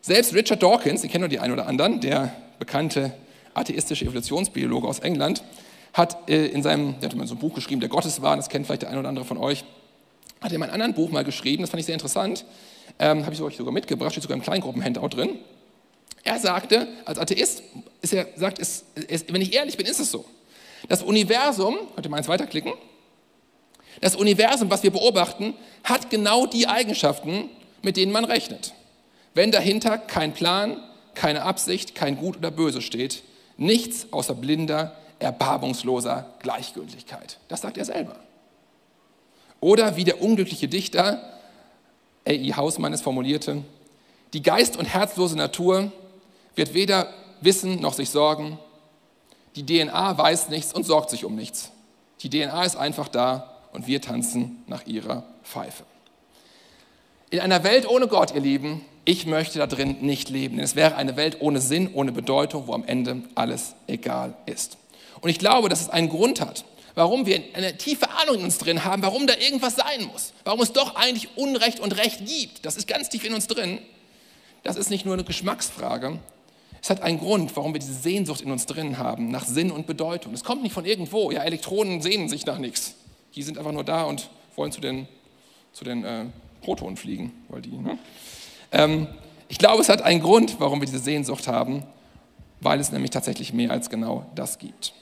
[0.00, 3.12] Selbst Richard Dawkins, den kennen nur die einen oder anderen, der bekannte
[3.54, 5.44] atheistische Evolutionsbiologe aus England,
[5.92, 8.82] hat äh, in seinem, der hat so ein Buch geschrieben, der Gotteswahn, das kennt vielleicht
[8.82, 9.64] der eine oder andere von euch,
[10.46, 12.44] hat er in einem anderen Buch mal geschrieben, das fand ich sehr interessant,
[12.98, 15.38] ähm, habe ich euch sogar mitgebracht, steht sogar im Kleingruppenhandout drin.
[16.22, 17.62] Er sagte, als Atheist,
[18.00, 20.24] ist er, sagt, ist, ist, wenn ich ehrlich bin, ist es so.
[20.88, 22.72] Das Universum, könnt ihr mal eins weiterklicken,
[24.00, 27.50] das Universum, was wir beobachten, hat genau die Eigenschaften,
[27.82, 28.72] mit denen man rechnet.
[29.34, 30.76] Wenn dahinter kein Plan,
[31.14, 33.22] keine Absicht, kein Gut oder Böse steht,
[33.56, 37.38] nichts außer blinder, erbarmungsloser Gleichgültigkeit.
[37.48, 38.16] Das sagt er selber.
[39.60, 41.22] Oder wie der unglückliche Dichter
[42.26, 42.52] A.I.
[42.54, 43.62] Hausmann es formulierte,
[44.32, 45.92] die geist- und herzlose Natur
[46.56, 48.58] wird weder wissen noch sich sorgen.
[49.54, 51.70] Die DNA weiß nichts und sorgt sich um nichts.
[52.20, 55.84] Die DNA ist einfach da und wir tanzen nach ihrer Pfeife.
[57.30, 60.56] In einer Welt ohne Gott, ihr Lieben, ich möchte da drin nicht leben.
[60.56, 64.78] Denn es wäre eine Welt ohne Sinn, ohne Bedeutung, wo am Ende alles egal ist.
[65.20, 66.64] Und ich glaube, dass es einen Grund hat,
[66.96, 70.60] warum wir eine tiefe Ahnung in uns drin haben, warum da irgendwas sein muss, warum
[70.62, 72.64] es doch eigentlich Unrecht und Recht gibt.
[72.64, 73.78] Das ist ganz tief in uns drin.
[74.64, 76.18] Das ist nicht nur eine Geschmacksfrage.
[76.82, 79.86] Es hat einen Grund, warum wir diese Sehnsucht in uns drin haben, nach Sinn und
[79.86, 80.32] Bedeutung.
[80.32, 81.30] Es kommt nicht von irgendwo.
[81.30, 82.94] Ja, Elektronen sehnen sich nach nichts.
[83.34, 85.06] Die sind einfach nur da und wollen zu den,
[85.72, 86.24] zu den äh,
[86.62, 87.32] Protonen fliegen.
[87.48, 87.98] Weil die, ne?
[88.72, 89.06] ähm,
[89.48, 91.84] ich glaube, es hat einen Grund, warum wir diese Sehnsucht haben,
[92.60, 94.94] weil es nämlich tatsächlich mehr als genau das gibt.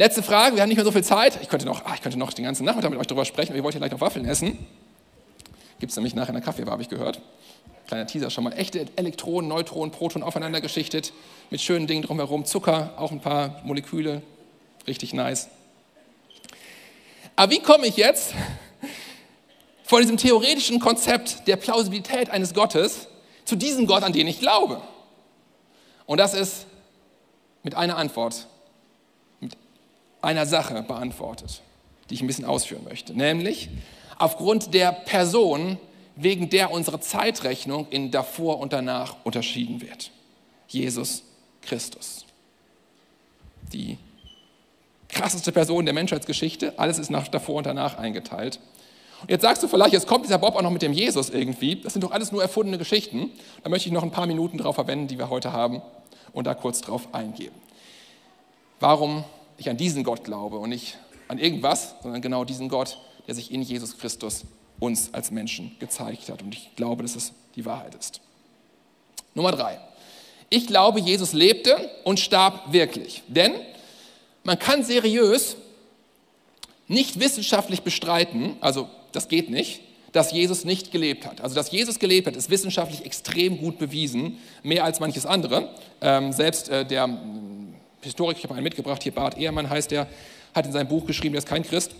[0.00, 1.40] Letzte Frage, wir haben nicht mehr so viel Zeit.
[1.42, 3.56] Ich könnte noch, ach, ich könnte noch den ganzen Nachmittag mit euch darüber sprechen, aber
[3.56, 4.56] ihr wollt ja gleich noch Waffeln essen.
[5.80, 7.20] Gibt es nämlich nachher in der Kaffeebar, habe ich gehört.
[7.88, 8.52] Kleiner Teaser schon mal.
[8.52, 11.12] Echte Elektronen, Neutronen, Protonen aufeinander geschichtet,
[11.50, 12.44] mit schönen Dingen drumherum.
[12.44, 14.22] Zucker, auch ein paar Moleküle.
[14.86, 15.48] Richtig nice.
[17.34, 18.34] Aber wie komme ich jetzt
[19.82, 23.08] von diesem theoretischen Konzept der Plausibilität eines Gottes
[23.44, 24.80] zu diesem Gott, an den ich glaube?
[26.06, 26.66] Und das ist
[27.64, 28.46] mit einer Antwort
[30.22, 31.62] einer Sache beantwortet,
[32.08, 33.14] die ich ein bisschen ausführen möchte.
[33.14, 33.68] Nämlich
[34.18, 35.78] aufgrund der Person,
[36.16, 40.10] wegen der unsere Zeitrechnung in davor und danach unterschieden wird.
[40.66, 41.22] Jesus
[41.62, 42.24] Christus.
[43.72, 43.98] Die
[45.08, 46.78] krasseste Person der Menschheitsgeschichte.
[46.78, 48.58] Alles ist nach davor und danach eingeteilt.
[49.22, 51.76] Und jetzt sagst du vielleicht, jetzt kommt dieser Bob auch noch mit dem Jesus irgendwie.
[51.76, 53.30] Das sind doch alles nur erfundene Geschichten.
[53.62, 55.82] Da möchte ich noch ein paar Minuten drauf verwenden, die wir heute haben,
[56.32, 57.52] und da kurz drauf eingehen.
[58.80, 59.24] Warum
[59.58, 63.52] ich an diesen Gott glaube und nicht an irgendwas, sondern genau diesen Gott, der sich
[63.52, 64.44] in Jesus Christus
[64.80, 66.42] uns als Menschen gezeigt hat.
[66.42, 68.20] Und ich glaube, dass es die Wahrheit ist.
[69.34, 69.78] Nummer drei.
[70.50, 73.22] Ich glaube, Jesus lebte und starb wirklich.
[73.26, 73.52] Denn
[74.44, 75.56] man kann seriös
[76.86, 81.42] nicht wissenschaftlich bestreiten, also das geht nicht, dass Jesus nicht gelebt hat.
[81.42, 85.74] Also dass Jesus gelebt hat, ist wissenschaftlich extrem gut bewiesen, mehr als manches andere.
[86.00, 87.08] Ähm, selbst äh, der
[88.00, 90.06] Historiker, ich habe einen mitgebracht, hier Bart Ehrmann heißt der,
[90.54, 91.92] hat in seinem Buch geschrieben, der ist kein Christ,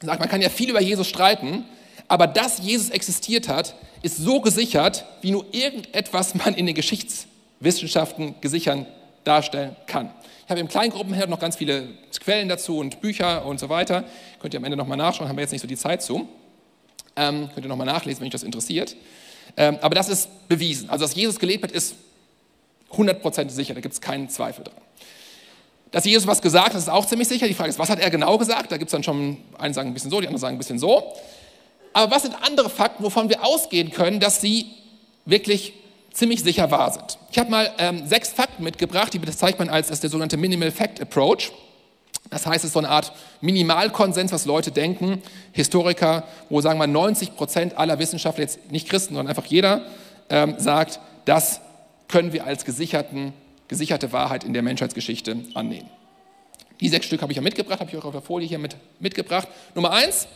[0.00, 1.64] sagt, man kann ja viel über Jesus streiten,
[2.08, 8.36] aber dass Jesus existiert hat, ist so gesichert, wie nur irgendetwas man in den Geschichtswissenschaften
[8.40, 8.86] gesichert
[9.24, 10.10] darstellen kann.
[10.44, 11.88] Ich habe im Kleingruppenherd noch ganz viele
[12.20, 14.04] Quellen dazu und Bücher und so weiter.
[14.40, 16.28] Könnt ihr am Ende nochmal nachschauen, haben wir jetzt nicht so die Zeit zu.
[17.16, 18.94] Ähm, könnt ihr nochmal nachlesen, wenn euch das interessiert.
[19.56, 20.88] Ähm, aber das ist bewiesen.
[20.90, 21.96] Also, dass Jesus gelebt hat, ist
[22.92, 24.76] 100% sicher, da gibt es keinen Zweifel dran.
[25.90, 27.46] Dass Jesus was gesagt hat, ist auch ziemlich sicher.
[27.46, 28.72] Die Frage ist, was hat er genau gesagt?
[28.72, 30.78] Da gibt es dann schon, einen sagen ein bisschen so, die anderen sagen ein bisschen
[30.78, 31.14] so.
[31.92, 34.66] Aber was sind andere Fakten, wovon wir ausgehen können, dass sie
[35.24, 35.72] wirklich
[36.12, 37.18] ziemlich sicher wahr sind?
[37.30, 40.70] Ich habe mal ähm, sechs Fakten mitgebracht, die bezeichnet man als, als der sogenannte Minimal
[40.70, 41.52] Fact Approach.
[42.30, 45.22] Das heißt, es ist so eine Art Minimalkonsens, was Leute denken,
[45.52, 49.82] Historiker, wo sagen wir 90 Prozent aller Wissenschaftler, jetzt nicht Christen, sondern einfach jeder,
[50.28, 51.60] ähm, sagt, das
[52.08, 53.32] können wir als gesicherten
[53.68, 55.88] gesicherte Wahrheit in der Menschheitsgeschichte annehmen.
[56.80, 58.76] Die sechs Stück habe ich ja mitgebracht, habe ich euch auf der Folie hier mit,
[59.00, 59.48] mitgebracht.
[59.74, 60.28] Nummer eins,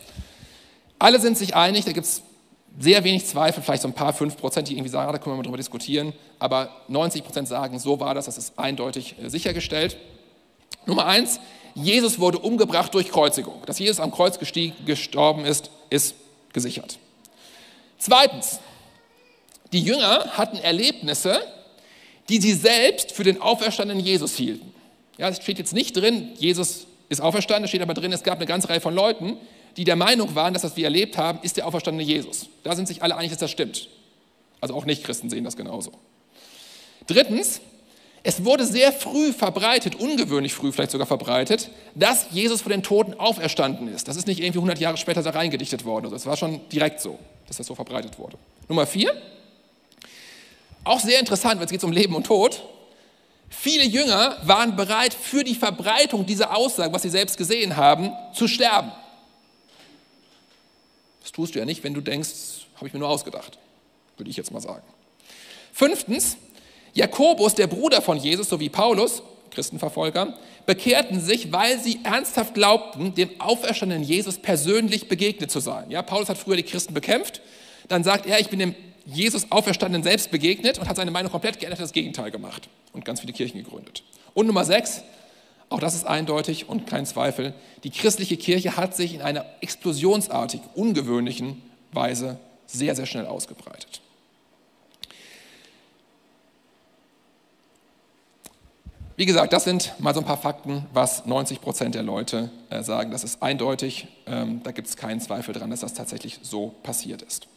[0.97, 2.23] alle sind sich einig, da gibt es
[2.79, 5.33] sehr wenig Zweifel, vielleicht so ein paar, fünf Prozent, die irgendwie sagen, ah, da können
[5.33, 9.29] wir mal drüber diskutieren, aber 90 Prozent sagen, so war das, das ist eindeutig äh,
[9.29, 9.97] sichergestellt.
[10.85, 11.39] Nummer eins,
[11.75, 13.61] Jesus wurde umgebracht durch Kreuzigung.
[13.65, 16.15] Dass Jesus am Kreuz gestorben ist, ist
[16.53, 16.97] gesichert.
[17.97, 18.59] Zweitens,
[19.71, 21.41] die Jünger hatten Erlebnisse,
[22.29, 24.73] die sie selbst für den auferstandenen Jesus hielten.
[25.17, 28.37] Ja, es steht jetzt nicht drin, Jesus ist auferstanden, es steht aber drin, es gab
[28.37, 29.37] eine ganze Reihe von Leuten,
[29.77, 32.47] die der Meinung waren, dass das wir erlebt haben, ist der auferstandene Jesus.
[32.63, 33.89] Da sind sich alle einig, dass das stimmt.
[34.59, 35.91] Also auch Nicht-Christen sehen das genauso.
[37.07, 37.61] Drittens,
[38.23, 43.15] es wurde sehr früh verbreitet, ungewöhnlich früh vielleicht sogar verbreitet, dass Jesus von den Toten
[43.15, 44.07] auferstanden ist.
[44.07, 46.05] Das ist nicht irgendwie 100 Jahre später da reingedichtet worden.
[46.05, 48.37] Also es war schon direkt so, dass das so verbreitet wurde.
[48.67, 49.19] Nummer vier,
[50.83, 52.63] auch sehr interessant, weil es geht um Leben und Tod.
[53.49, 58.47] Viele Jünger waren bereit, für die Verbreitung dieser Aussage, was sie selbst gesehen haben, zu
[58.47, 58.91] sterben.
[61.21, 62.29] Das tust du ja nicht, wenn du denkst,
[62.75, 63.57] habe ich mir nur ausgedacht,
[64.17, 64.83] würde ich jetzt mal sagen.
[65.73, 66.37] Fünftens,
[66.93, 73.39] Jakobus, der Bruder von Jesus, sowie Paulus, Christenverfolger, bekehrten sich, weil sie ernsthaft glaubten, dem
[73.39, 75.91] auferstandenen Jesus persönlich begegnet zu sein.
[75.91, 77.41] Ja, Paulus hat früher die Christen bekämpft,
[77.87, 81.59] dann sagt er, ich bin dem Jesus Auferstandenen selbst begegnet und hat seine Meinung komplett
[81.59, 84.03] geändert, das Gegenteil gemacht und ganz viele Kirchen gegründet.
[84.33, 85.03] Und Nummer sechs,
[85.69, 90.61] auch das ist eindeutig und kein Zweifel, die christliche Kirche hat sich in einer explosionsartig
[90.75, 91.61] ungewöhnlichen
[91.91, 94.01] Weise sehr, sehr schnell ausgebreitet.
[99.17, 102.81] Wie gesagt, das sind mal so ein paar Fakten, was 90 Prozent der Leute äh,
[102.81, 103.11] sagen.
[103.11, 104.07] Das ist eindeutig.
[104.25, 107.47] Ähm, da gibt es keinen Zweifel dran, dass das tatsächlich so passiert ist.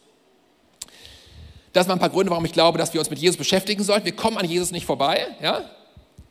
[1.75, 4.05] Das waren ein paar Gründe, warum ich glaube, dass wir uns mit Jesus beschäftigen sollten.
[4.05, 5.27] Wir kommen an Jesus nicht vorbei.
[5.43, 5.63] Ja?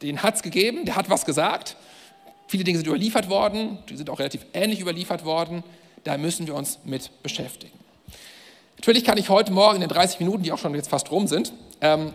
[0.01, 1.75] Den hat es gegeben, der hat was gesagt.
[2.47, 5.63] Viele Dinge sind überliefert worden, die sind auch relativ ähnlich überliefert worden.
[6.05, 7.77] Da müssen wir uns mit beschäftigen.
[8.77, 11.27] Natürlich kann ich heute Morgen in den 30 Minuten, die auch schon jetzt fast rum
[11.27, 11.51] sind,
[11.81, 12.13] ähm,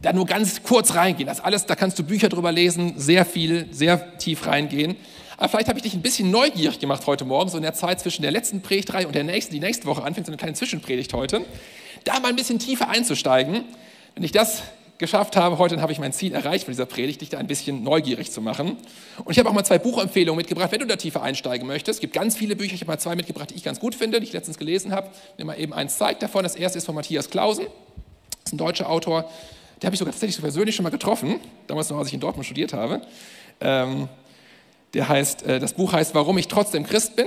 [0.00, 1.26] da nur ganz kurz reingehen.
[1.26, 4.96] Das alles, da kannst du Bücher drüber lesen, sehr viel, sehr tief reingehen.
[5.36, 7.98] Aber vielleicht habe ich dich ein bisschen neugierig gemacht heute Morgen, so in der Zeit
[7.98, 11.12] zwischen der letzten Predigtreihe und der nächsten, die nächste Woche anfängt, so eine kleine Zwischenpredigt
[11.14, 11.44] heute
[12.04, 13.64] da mal ein bisschen tiefer einzusteigen.
[14.14, 14.62] Wenn dich das
[15.00, 17.82] geschafft habe, heute habe ich mein Ziel erreicht von dieser Predigt, dich da ein bisschen
[17.82, 18.76] neugierig zu machen.
[19.24, 21.96] Und ich habe auch mal zwei Buchempfehlungen mitgebracht, wenn du da tiefer einsteigen möchtest.
[21.96, 24.20] Es gibt ganz viele Bücher, ich habe mal zwei mitgebracht, die ich ganz gut finde,
[24.20, 25.08] die ich letztens gelesen habe.
[25.38, 26.42] Ich mal eben eins zeigt davon.
[26.42, 29.30] Das erste ist von Matthias Klausen, das ist ein deutscher Autor.
[29.80, 32.20] Der habe ich sogar tatsächlich so persönlich schon mal getroffen, damals noch, als ich in
[32.20, 33.00] Dortmund studiert habe.
[33.62, 34.08] Ähm,
[34.92, 37.26] der heißt, äh, das Buch heißt Warum ich trotzdem Christ bin.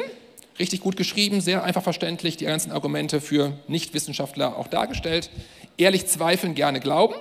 [0.60, 5.32] Richtig gut geschrieben, sehr einfach verständlich, die ganzen Argumente für Nichtwissenschaftler auch dargestellt.
[5.78, 7.16] Ehrlich zweifeln, gerne glauben.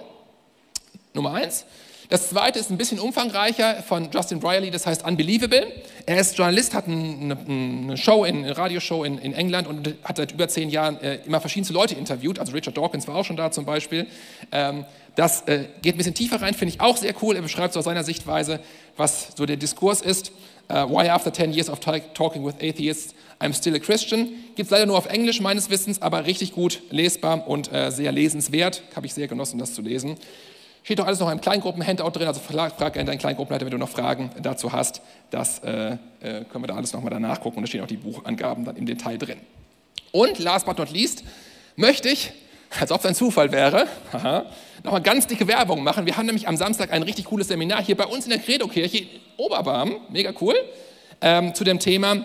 [1.15, 1.65] Nummer eins.
[2.13, 5.67] Das zweite ist ein bisschen umfangreicher von Justin Brierley, das heißt Unbelievable.
[6.05, 10.33] Er ist Journalist, hat eine, eine Show, eine Radioshow in, in, England und hat seit
[10.33, 12.39] über zehn Jahren äh, immer verschiedenste Leute interviewt.
[12.39, 14.07] Also Richard Dawkins war auch schon da zum Beispiel.
[14.51, 17.35] Ähm, das äh, geht ein bisschen tiefer rein, finde ich auch sehr cool.
[17.35, 18.61] Er beschreibt so aus seiner Sichtweise,
[18.99, 20.33] was so der Diskurs ist.
[20.73, 24.29] Uh, why after 10 years of talking with atheists, I'm still a Christian.
[24.57, 28.11] Gibt es leider nur auf Englisch meines Wissens, aber richtig gut lesbar und äh, sehr
[28.11, 28.83] lesenswert.
[28.97, 30.17] Habe ich sehr genossen, das zu lesen.
[30.83, 33.77] Steht doch alles noch im Kleingruppen-Handout drin, also frag, frag gerne deinen Kleingruppenleiter, wenn du
[33.77, 35.03] noch Fragen dazu hast.
[35.31, 37.99] Das äh, äh, können wir da alles nochmal danach gucken und da stehen auch die
[37.99, 39.39] Buchangaben dann im Detail drin.
[40.11, 41.23] Und last but not least
[41.77, 42.33] möchte ich,
[42.81, 43.87] als ob es ein Zufall wäre,
[44.83, 46.07] nochmal ganz dicke Werbung machen.
[46.07, 49.07] Wir haben nämlich am Samstag ein richtig cooles Seminar hier bei uns in der Credo-Kirche
[49.37, 50.55] Oberbarm, mega cool,
[51.21, 52.25] ähm, zu dem Thema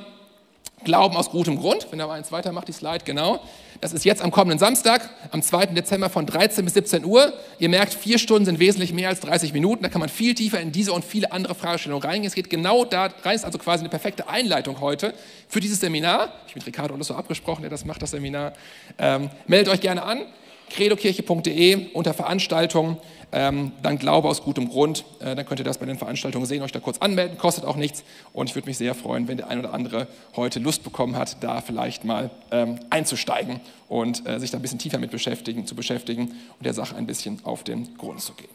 [0.84, 1.88] Glauben aus gutem Grund.
[1.90, 3.40] Wenn da mal eins weitermacht, die Slide, genau.
[3.82, 5.68] Das ist jetzt am kommenden Samstag, am 2.
[5.68, 7.34] Dezember von 13 bis 17 Uhr.
[7.60, 9.84] Ihr merkt, vier Stunden sind wesentlich mehr als 30 Minuten.
[9.84, 12.28] Da kann man viel tiefer in diese und viele andere Fragestellungen reingehen.
[12.28, 15.14] Es geht genau da rein, ist also quasi eine perfekte Einleitung heute
[15.48, 16.32] für dieses Seminar.
[16.48, 18.54] Ich mit Ricardo alles so abgesprochen, der das macht, das Seminar.
[19.00, 20.26] Ähm, meldet euch gerne an
[20.70, 22.98] credokirche.de unter Veranstaltungen,
[23.32, 25.04] ähm, dann Glaube aus gutem Grund.
[25.20, 27.76] Äh, dann könnt ihr das bei den Veranstaltungen sehen, euch da kurz anmelden, kostet auch
[27.76, 28.04] nichts.
[28.34, 31.44] Und ich würde mich sehr freuen, wenn der ein oder andere heute Lust bekommen hat,
[31.44, 33.60] da vielleicht mal ähm, einzusteigen
[33.90, 37.06] und äh, sich da ein bisschen tiefer mit beschäftigen, zu beschäftigen und der Sache ein
[37.06, 38.50] bisschen auf den Grund zu gehen.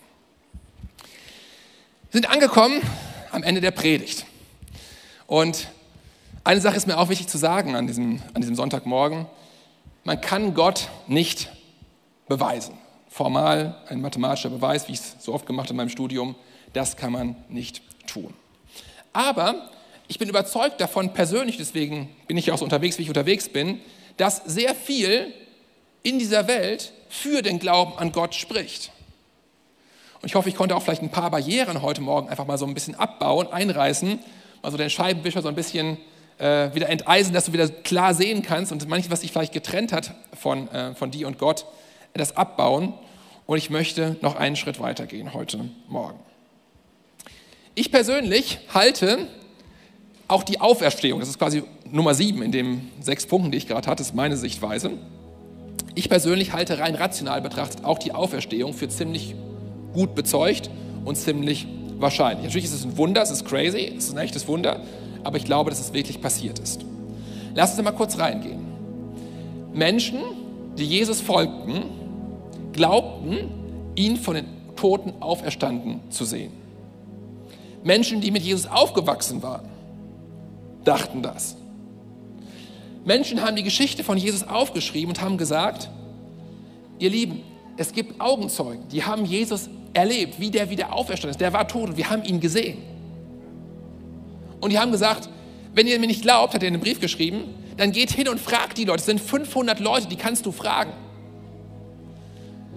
[2.11, 2.81] Wir sind angekommen
[3.31, 4.27] am Ende der Predigt.
[5.27, 5.69] Und
[6.45, 9.27] eine Sache ist mir auch wichtig zu sagen an diesem, an diesem Sonntagmorgen.
[10.05, 11.51] Man kann Gott nicht
[12.27, 12.82] beweisen.
[13.13, 16.35] Formal ein mathematischer Beweis, wie ich es so oft gemacht habe in meinem Studium,
[16.73, 18.33] das kann man nicht tun.
[19.13, 19.69] Aber
[20.09, 23.51] ich bin überzeugt davon, persönlich, deswegen bin ich ja auch so unterwegs, wie ich unterwegs
[23.51, 23.83] bin,
[24.17, 25.31] dass sehr viel
[26.03, 28.91] in dieser Welt für den Glauben an Gott spricht.
[30.23, 32.65] Und ich hoffe, ich konnte auch vielleicht ein paar Barrieren heute Morgen einfach mal so
[32.65, 34.21] ein bisschen abbauen, einreißen,
[34.63, 35.99] mal so den Scheibenwischer so ein bisschen
[36.39, 39.93] äh, wieder enteisen, dass du wieder klar sehen kannst und manches, was dich vielleicht getrennt
[39.93, 41.67] hat von, äh, von dir und Gott,
[42.15, 42.95] das abbauen
[43.47, 46.19] und ich möchte noch einen Schritt weiter gehen heute Morgen.
[47.75, 49.27] Ich persönlich halte
[50.29, 53.89] auch die Auferstehung, das ist quasi Nummer sieben in den sechs Punkten, die ich gerade
[53.89, 54.93] hatte, ist meine Sichtweise.
[55.95, 59.35] Ich persönlich halte rein rational betrachtet auch die Auferstehung für ziemlich
[59.93, 60.71] gut bezeugt
[61.05, 61.67] und ziemlich
[61.99, 62.45] wahrscheinlich.
[62.45, 64.81] Natürlich ist es ein Wunder, es ist crazy, es ist ein echtes Wunder,
[65.23, 66.85] aber ich glaube, dass es wirklich passiert ist.
[67.55, 68.61] Lass uns mal kurz reingehen.
[69.75, 70.19] Menschen,
[70.79, 71.83] die Jesus folgten,
[72.73, 76.53] glaubten, ihn von den Toten auferstanden zu sehen.
[77.85, 79.69] Menschen, die mit Jesus aufgewachsen waren,
[80.85, 81.57] dachten das.
[83.05, 85.91] Menschen haben die Geschichte von Jesus aufgeschrieben und haben gesagt,
[86.99, 87.43] ihr Lieben,
[87.77, 91.41] es gibt Augenzeugen, die haben Jesus erlebt, wie der wieder auferstanden ist.
[91.41, 92.79] Der war tot und wir haben ihn gesehen.
[94.61, 95.29] Und die haben gesagt,
[95.75, 98.39] wenn ihr mir nicht glaubt, hat er in einem Brief geschrieben, dann geht hin und
[98.39, 99.01] fragt die Leute.
[99.01, 100.93] Es sind 500 Leute, die kannst du fragen.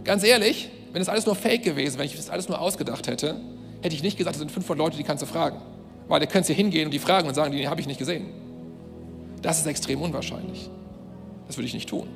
[0.06, 3.42] Ganz ehrlich, wenn das alles nur Fake gewesen, wenn ich das alles nur ausgedacht hätte,
[3.82, 5.58] hätte ich nicht gesagt, es sind 500 Leute, die kannst du fragen.
[6.08, 8.28] Weil du könntest hier hingehen und die fragen und sagen, die habe ich nicht gesehen.
[9.42, 10.70] Das ist extrem unwahrscheinlich.
[11.48, 12.08] Das würde ich nicht tun.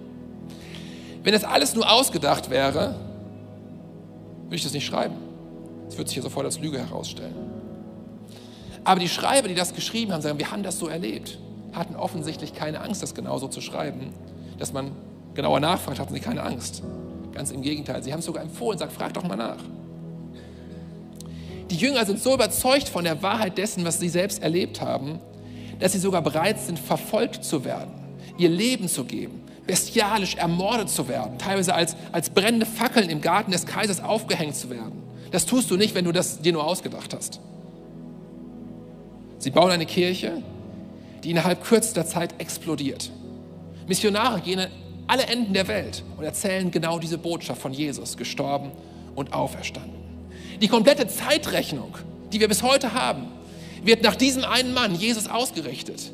[1.23, 2.95] Wenn das alles nur ausgedacht wäre,
[4.43, 5.15] würde ich das nicht schreiben.
[5.87, 7.35] Das würde sich hier sofort als Lüge herausstellen.
[8.83, 11.39] Aber die Schreiber, die das geschrieben haben, sagen, wir haben das so erlebt,
[11.73, 14.13] hatten offensichtlich keine Angst, das genauso zu schreiben.
[14.57, 14.91] Dass man
[15.33, 16.83] genauer nachfragt, hatten sie keine Angst.
[17.33, 19.57] Ganz im Gegenteil, sie haben es sogar empfohlen, sagt, frag doch mal nach.
[21.69, 25.19] Die Jünger sind so überzeugt von der Wahrheit dessen, was sie selbst erlebt haben,
[25.79, 27.91] dass sie sogar bereit sind, verfolgt zu werden,
[28.37, 33.51] ihr Leben zu geben, bestialisch ermordet zu werden, teilweise als, als brennende Fackeln im Garten
[33.51, 35.03] des Kaisers aufgehängt zu werden.
[35.31, 37.39] Das tust du nicht, wenn du das dir nur ausgedacht hast.
[39.37, 40.41] Sie bauen eine Kirche,
[41.23, 43.11] die innerhalb kürzester Zeit explodiert.
[43.87, 44.67] Missionare gehen
[45.09, 48.71] alle Enden der Welt und erzählen genau diese Botschaft von Jesus, gestorben
[49.15, 49.95] und auferstanden.
[50.61, 51.97] Die komplette Zeitrechnung,
[52.31, 53.23] die wir bis heute haben,
[53.83, 56.11] wird nach diesem einen Mann, Jesus, ausgerichtet.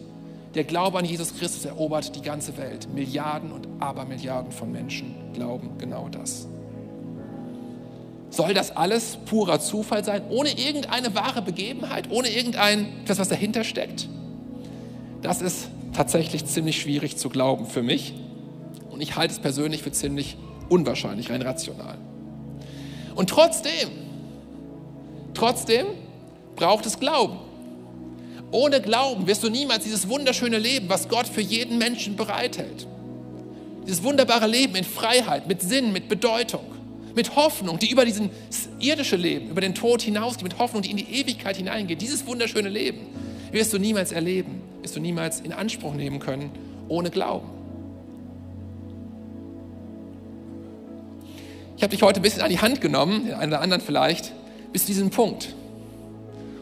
[0.54, 2.88] Der Glaube an Jesus Christus erobert die ganze Welt.
[2.94, 6.48] Milliarden und Abermilliarden von Menschen glauben genau das.
[8.30, 13.66] Soll das alles purer Zufall sein, ohne irgendeine wahre Begebenheit, ohne irgendein etwas, was dahinter
[13.66, 14.08] steckt?
[15.22, 18.14] Das ist tatsächlich ziemlich schwierig zu glauben für mich.
[18.96, 20.38] Und ich halte es persönlich für ziemlich
[20.70, 21.98] unwahrscheinlich, rein rational.
[23.14, 23.90] Und trotzdem,
[25.34, 25.86] trotzdem
[26.56, 27.38] braucht es Glauben.
[28.52, 32.88] Ohne Glauben wirst du niemals dieses wunderschöne Leben, was Gott für jeden Menschen bereithält.
[33.86, 36.64] Dieses wunderbare Leben in Freiheit, mit Sinn, mit Bedeutung,
[37.16, 38.30] mit Hoffnung, die über dieses
[38.80, 42.02] irdische Leben, über den Tod hinausgeht, mit Hoffnung, die in die Ewigkeit hineingeht.
[42.02, 43.00] Dieses wunderschöne Leben
[43.52, 46.50] wirst du niemals erleben, wirst du niemals in Anspruch nehmen können,
[46.88, 47.55] ohne Glauben.
[51.78, 54.32] Ich habe dich heute ein bisschen an die Hand genommen, den einen oder anderen vielleicht,
[54.72, 55.54] bis zu diesem Punkt.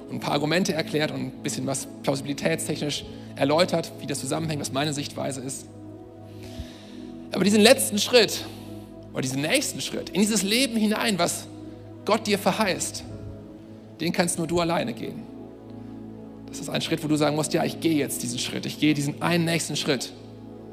[0.10, 3.06] Und ein paar Argumente erklärt und ein bisschen was plausibilitätstechnisch
[3.36, 5.68] erläutert, wie das zusammenhängt, was meine Sichtweise ist.
[7.32, 8.44] Aber diesen letzten Schritt
[9.12, 11.46] oder diesen nächsten Schritt in dieses Leben hinein, was
[12.06, 13.04] Gott dir verheißt,
[14.02, 15.24] den kannst nur du alleine gehen.
[16.48, 18.80] Das ist ein Schritt, wo du sagen musst, ja, ich gehe jetzt diesen Schritt, ich
[18.80, 20.12] gehe diesen einen nächsten Schritt,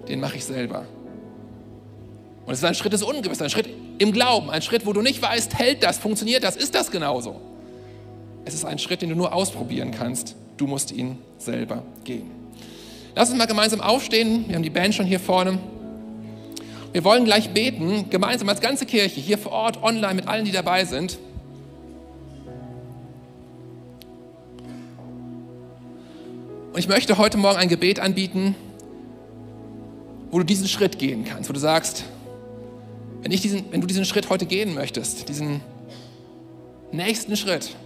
[0.08, 0.86] den mache ich selber.
[2.46, 3.68] Und es ist ein Schritt des Ungewissen, ein Schritt
[3.98, 7.40] im Glauben, ein Schritt, wo du nicht weißt, hält das, funktioniert das, ist das genauso.
[8.44, 10.34] Es ist ein Schritt, den du nur ausprobieren kannst.
[10.56, 12.30] Du musst ihn selber gehen.
[13.14, 14.44] Lass uns mal gemeinsam aufstehen.
[14.48, 15.58] Wir haben die Band schon hier vorne.
[16.92, 20.50] Wir wollen gleich beten, gemeinsam als ganze Kirche, hier vor Ort, online, mit allen, die
[20.50, 21.18] dabei sind.
[26.72, 28.54] Und ich möchte heute Morgen ein Gebet anbieten,
[30.30, 32.04] wo du diesen Schritt gehen kannst, wo du sagst,
[33.30, 35.60] wenn, ich diesen, wenn du diesen Schritt heute gehen möchtest, diesen
[36.90, 37.76] nächsten Schritt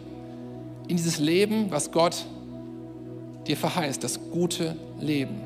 [0.89, 2.25] in dieses Leben, was Gott
[3.47, 5.43] dir verheißt, das gute Leben,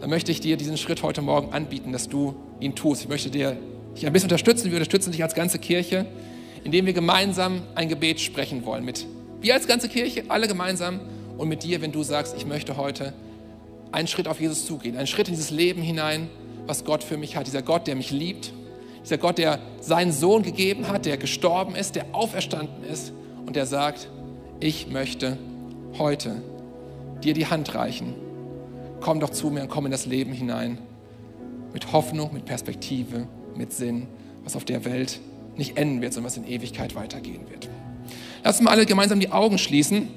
[0.00, 3.02] dann möchte ich dir diesen Schritt heute Morgen anbieten, dass du ihn tust.
[3.02, 3.56] Ich möchte dir
[3.96, 4.66] dich ein bisschen unterstützen.
[4.66, 6.06] Wir unterstützen dich als ganze Kirche,
[6.62, 8.84] indem wir gemeinsam ein Gebet sprechen wollen.
[8.84, 9.04] Mit
[9.40, 11.00] wir als ganze Kirche, alle gemeinsam
[11.36, 13.14] und mit dir, wenn du sagst, ich möchte heute
[13.92, 16.28] einen Schritt auf Jesus zugehen, einen Schritt in dieses Leben hinein,
[16.66, 17.46] was Gott für mich hat.
[17.46, 18.52] Dieser Gott, der mich liebt,
[19.04, 23.12] dieser Gott, der seinen Sohn gegeben hat, der gestorben ist, der auferstanden ist
[23.46, 24.08] und der sagt,
[24.60, 25.38] ich möchte
[25.98, 26.42] heute
[27.22, 28.14] dir die Hand reichen.
[29.00, 30.78] Komm doch zu mir und komm in das Leben hinein.
[31.72, 34.08] Mit Hoffnung, mit Perspektive, mit Sinn,
[34.44, 35.20] was auf der Welt
[35.56, 37.68] nicht enden wird, sondern was in Ewigkeit weitergehen wird.
[38.42, 40.08] Lass uns mal alle gemeinsam die Augen schließen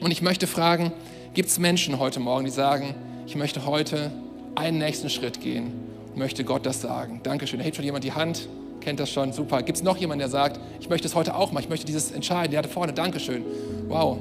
[0.00, 0.92] und ich möchte fragen,
[1.34, 2.94] Gibt es Menschen heute Morgen, die sagen,
[3.26, 4.10] ich möchte heute
[4.54, 5.72] einen nächsten Schritt gehen
[6.10, 7.20] und möchte Gott das sagen?
[7.22, 7.58] Dankeschön.
[7.58, 8.50] Da hebt schon jemand die Hand,
[8.82, 9.62] kennt das schon, super.
[9.62, 12.12] Gibt es noch jemanden, der sagt, ich möchte es heute auch mal, ich möchte dieses
[12.12, 13.46] entscheiden, der hatte vorne, Dankeschön.
[13.88, 14.18] Wow.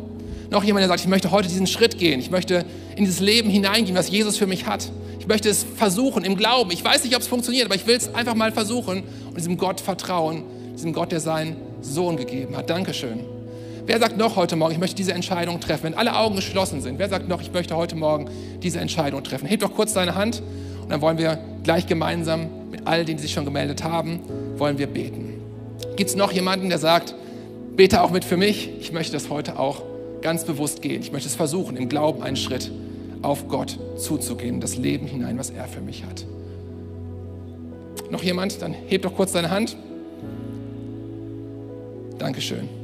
[0.51, 2.63] Noch jemand, der sagt, ich möchte heute diesen Schritt gehen, ich möchte
[2.95, 4.89] in dieses Leben hineingehen, was Jesus für mich hat.
[5.19, 6.71] Ich möchte es versuchen im Glauben.
[6.71, 9.57] Ich weiß nicht, ob es funktioniert, aber ich will es einfach mal versuchen und diesem
[9.57, 10.43] Gott vertrauen,
[10.75, 12.69] diesem Gott, der seinen Sohn gegeben hat.
[12.69, 13.30] Dankeschön.
[13.91, 15.83] Wer sagt noch heute Morgen, ich möchte diese Entscheidung treffen?
[15.83, 18.29] Wenn alle Augen geschlossen sind, wer sagt noch, ich möchte heute Morgen
[18.63, 19.47] diese Entscheidung treffen?
[19.47, 20.41] Heb doch kurz deine Hand
[20.81, 24.21] und dann wollen wir gleich gemeinsam mit all denen, die sich schon gemeldet haben,
[24.55, 25.33] wollen wir beten.
[25.97, 27.15] Gibt es noch jemanden, der sagt,
[27.75, 28.69] bete auch mit für mich?
[28.79, 29.83] Ich möchte das heute auch
[30.21, 31.01] ganz bewusst gehen.
[31.01, 32.71] Ich möchte es versuchen, im Glauben einen Schritt
[33.23, 36.25] auf Gott zuzugehen, das Leben hinein, was er für mich hat.
[38.09, 38.61] Noch jemand?
[38.61, 39.75] Dann heb doch kurz deine Hand.
[42.19, 42.80] Dankeschön.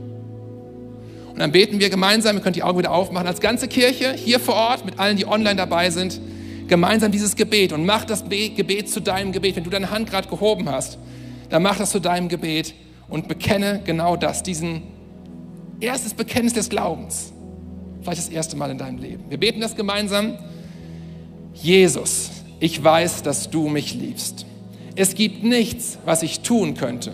[1.38, 4.40] Und dann beten wir gemeinsam, ihr könnt die Augen wieder aufmachen, als ganze Kirche hier
[4.40, 6.20] vor Ort, mit allen, die online dabei sind,
[6.68, 9.56] gemeinsam dieses Gebet und mach das Gebet zu deinem Gebet.
[9.56, 10.98] Wenn du deine Hand gerade gehoben hast,
[11.52, 12.74] dann mach das zu deinem Gebet
[13.08, 14.82] und bekenne genau das, diesen
[15.80, 17.32] erstes Bekenntnis des Glaubens.
[18.02, 19.26] Vielleicht das erste Mal in deinem Leben.
[19.30, 20.40] Wir beten das gemeinsam.
[21.54, 24.48] Jesus, ich weiß, dass du mich liebst.
[24.96, 27.14] Es gibt nichts, was ich tun könnte,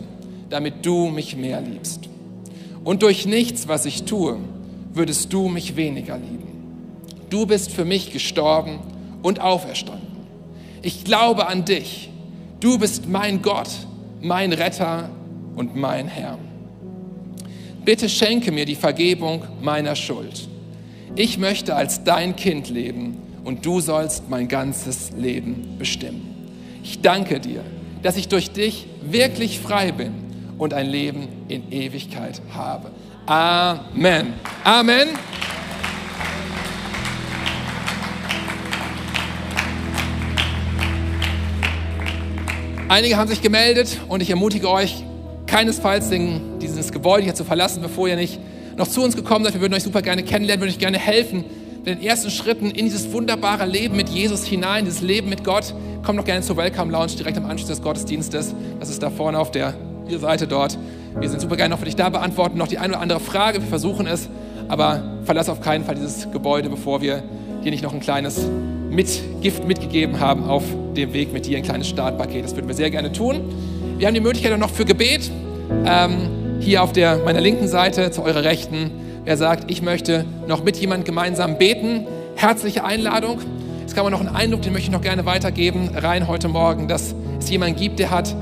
[0.50, 2.08] damit du mich mehr liebst.
[2.84, 4.38] Und durch nichts, was ich tue,
[4.94, 6.48] würdest du mich weniger lieben.
[7.30, 8.80] Du bist für mich gestorben
[9.22, 10.08] und auferstanden.
[10.82, 12.10] Ich glaube an dich.
[12.60, 13.70] Du bist mein Gott,
[14.22, 15.10] mein Retter
[15.56, 16.38] und mein Herr.
[17.84, 20.48] Bitte schenke mir die Vergebung meiner Schuld.
[21.16, 26.22] Ich möchte als dein Kind leben und du sollst mein ganzes Leben bestimmen.
[26.84, 27.64] Ich danke dir,
[28.02, 30.23] dass ich durch dich wirklich frei bin
[30.58, 32.92] und ein Leben in Ewigkeit habe.
[33.26, 34.34] Amen.
[34.64, 35.10] Amen.
[42.90, 45.04] Einige haben sich gemeldet und ich ermutige euch,
[45.48, 48.40] keinesfalls dieses Gebäude hier zu verlassen, bevor ihr nicht
[48.78, 49.54] noch zu uns gekommen seid.
[49.54, 51.46] Wir würden euch super gerne kennenlernen, würden euch gerne helfen,
[51.78, 55.74] mit den ersten Schritten in dieses wunderbare Leben mit Jesus hinein, dieses Leben mit Gott,
[56.04, 58.54] komm doch gerne zur Welcome Lounge direkt am Anschluss des Gottesdienstes.
[58.80, 59.74] Das ist da vorne auf der
[60.20, 60.78] Seite dort.
[61.20, 63.62] Wir sind super gerne noch für dich da, beantworten noch die eine oder andere Frage.
[63.62, 64.30] Wir versuchen es,
[64.68, 67.24] aber verlass auf keinen Fall dieses Gebäude, bevor wir
[67.64, 68.48] dir nicht noch ein kleines
[68.90, 70.64] mit Gift mitgegeben haben auf
[70.96, 72.44] dem Weg mit dir, ein kleines Startpaket.
[72.46, 73.42] Das würden wir sehr gerne tun.
[73.98, 75.32] Wir haben die Möglichkeit auch noch für Gebet.
[75.86, 76.30] Ähm,
[76.60, 78.92] hier auf der, meiner linken Seite zu eurer Rechten.
[79.26, 83.40] Wer sagt, ich möchte noch mit jemandem gemeinsam beten, herzliche Einladung.
[83.82, 86.88] Jetzt kann man noch einen Eindruck, den möchte ich noch gerne weitergeben, rein heute Morgen,
[86.88, 88.36] dass es jemanden gibt, der hat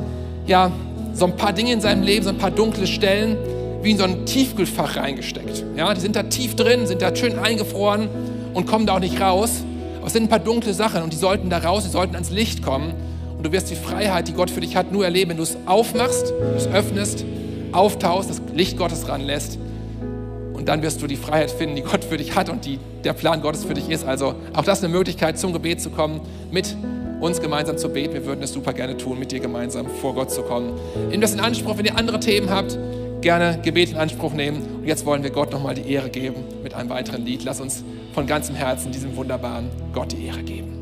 [0.45, 0.71] ja
[1.13, 3.37] so ein paar Dinge in seinem Leben, so ein paar dunkle Stellen,
[3.81, 5.63] wie in so ein Tiefkühlfach reingesteckt.
[5.75, 8.07] Ja, die sind da tief drin, sind da schön eingefroren
[8.53, 9.63] und kommen da auch nicht raus.
[9.97, 12.29] Aber es sind ein paar dunkle Sachen und die sollten da raus, die sollten ans
[12.29, 12.93] Licht kommen.
[13.37, 15.57] Und du wirst die Freiheit, die Gott für dich hat, nur erleben, wenn du es
[15.65, 17.25] aufmachst, es öffnest,
[17.71, 19.57] auftauchst, das Licht Gottes ranlässt.
[20.53, 23.13] Und dann wirst du die Freiheit finden, die Gott für dich hat und die der
[23.13, 24.05] Plan Gottes für dich ist.
[24.05, 26.75] Also auch das ist eine Möglichkeit, zum Gebet zu kommen, mit
[27.21, 28.13] uns gemeinsam zu beten.
[28.13, 30.73] Wir würden es super gerne tun, mit dir gemeinsam vor Gott zu kommen.
[31.09, 32.77] Nehmt das in Anspruch, wenn ihr andere Themen habt,
[33.21, 34.61] gerne Gebet in Anspruch nehmen.
[34.79, 37.43] Und jetzt wollen wir Gott nochmal die Ehre geben mit einem weiteren Lied.
[37.43, 40.80] Lass uns von ganzem Herzen diesem wunderbaren Gott die Ehre geben.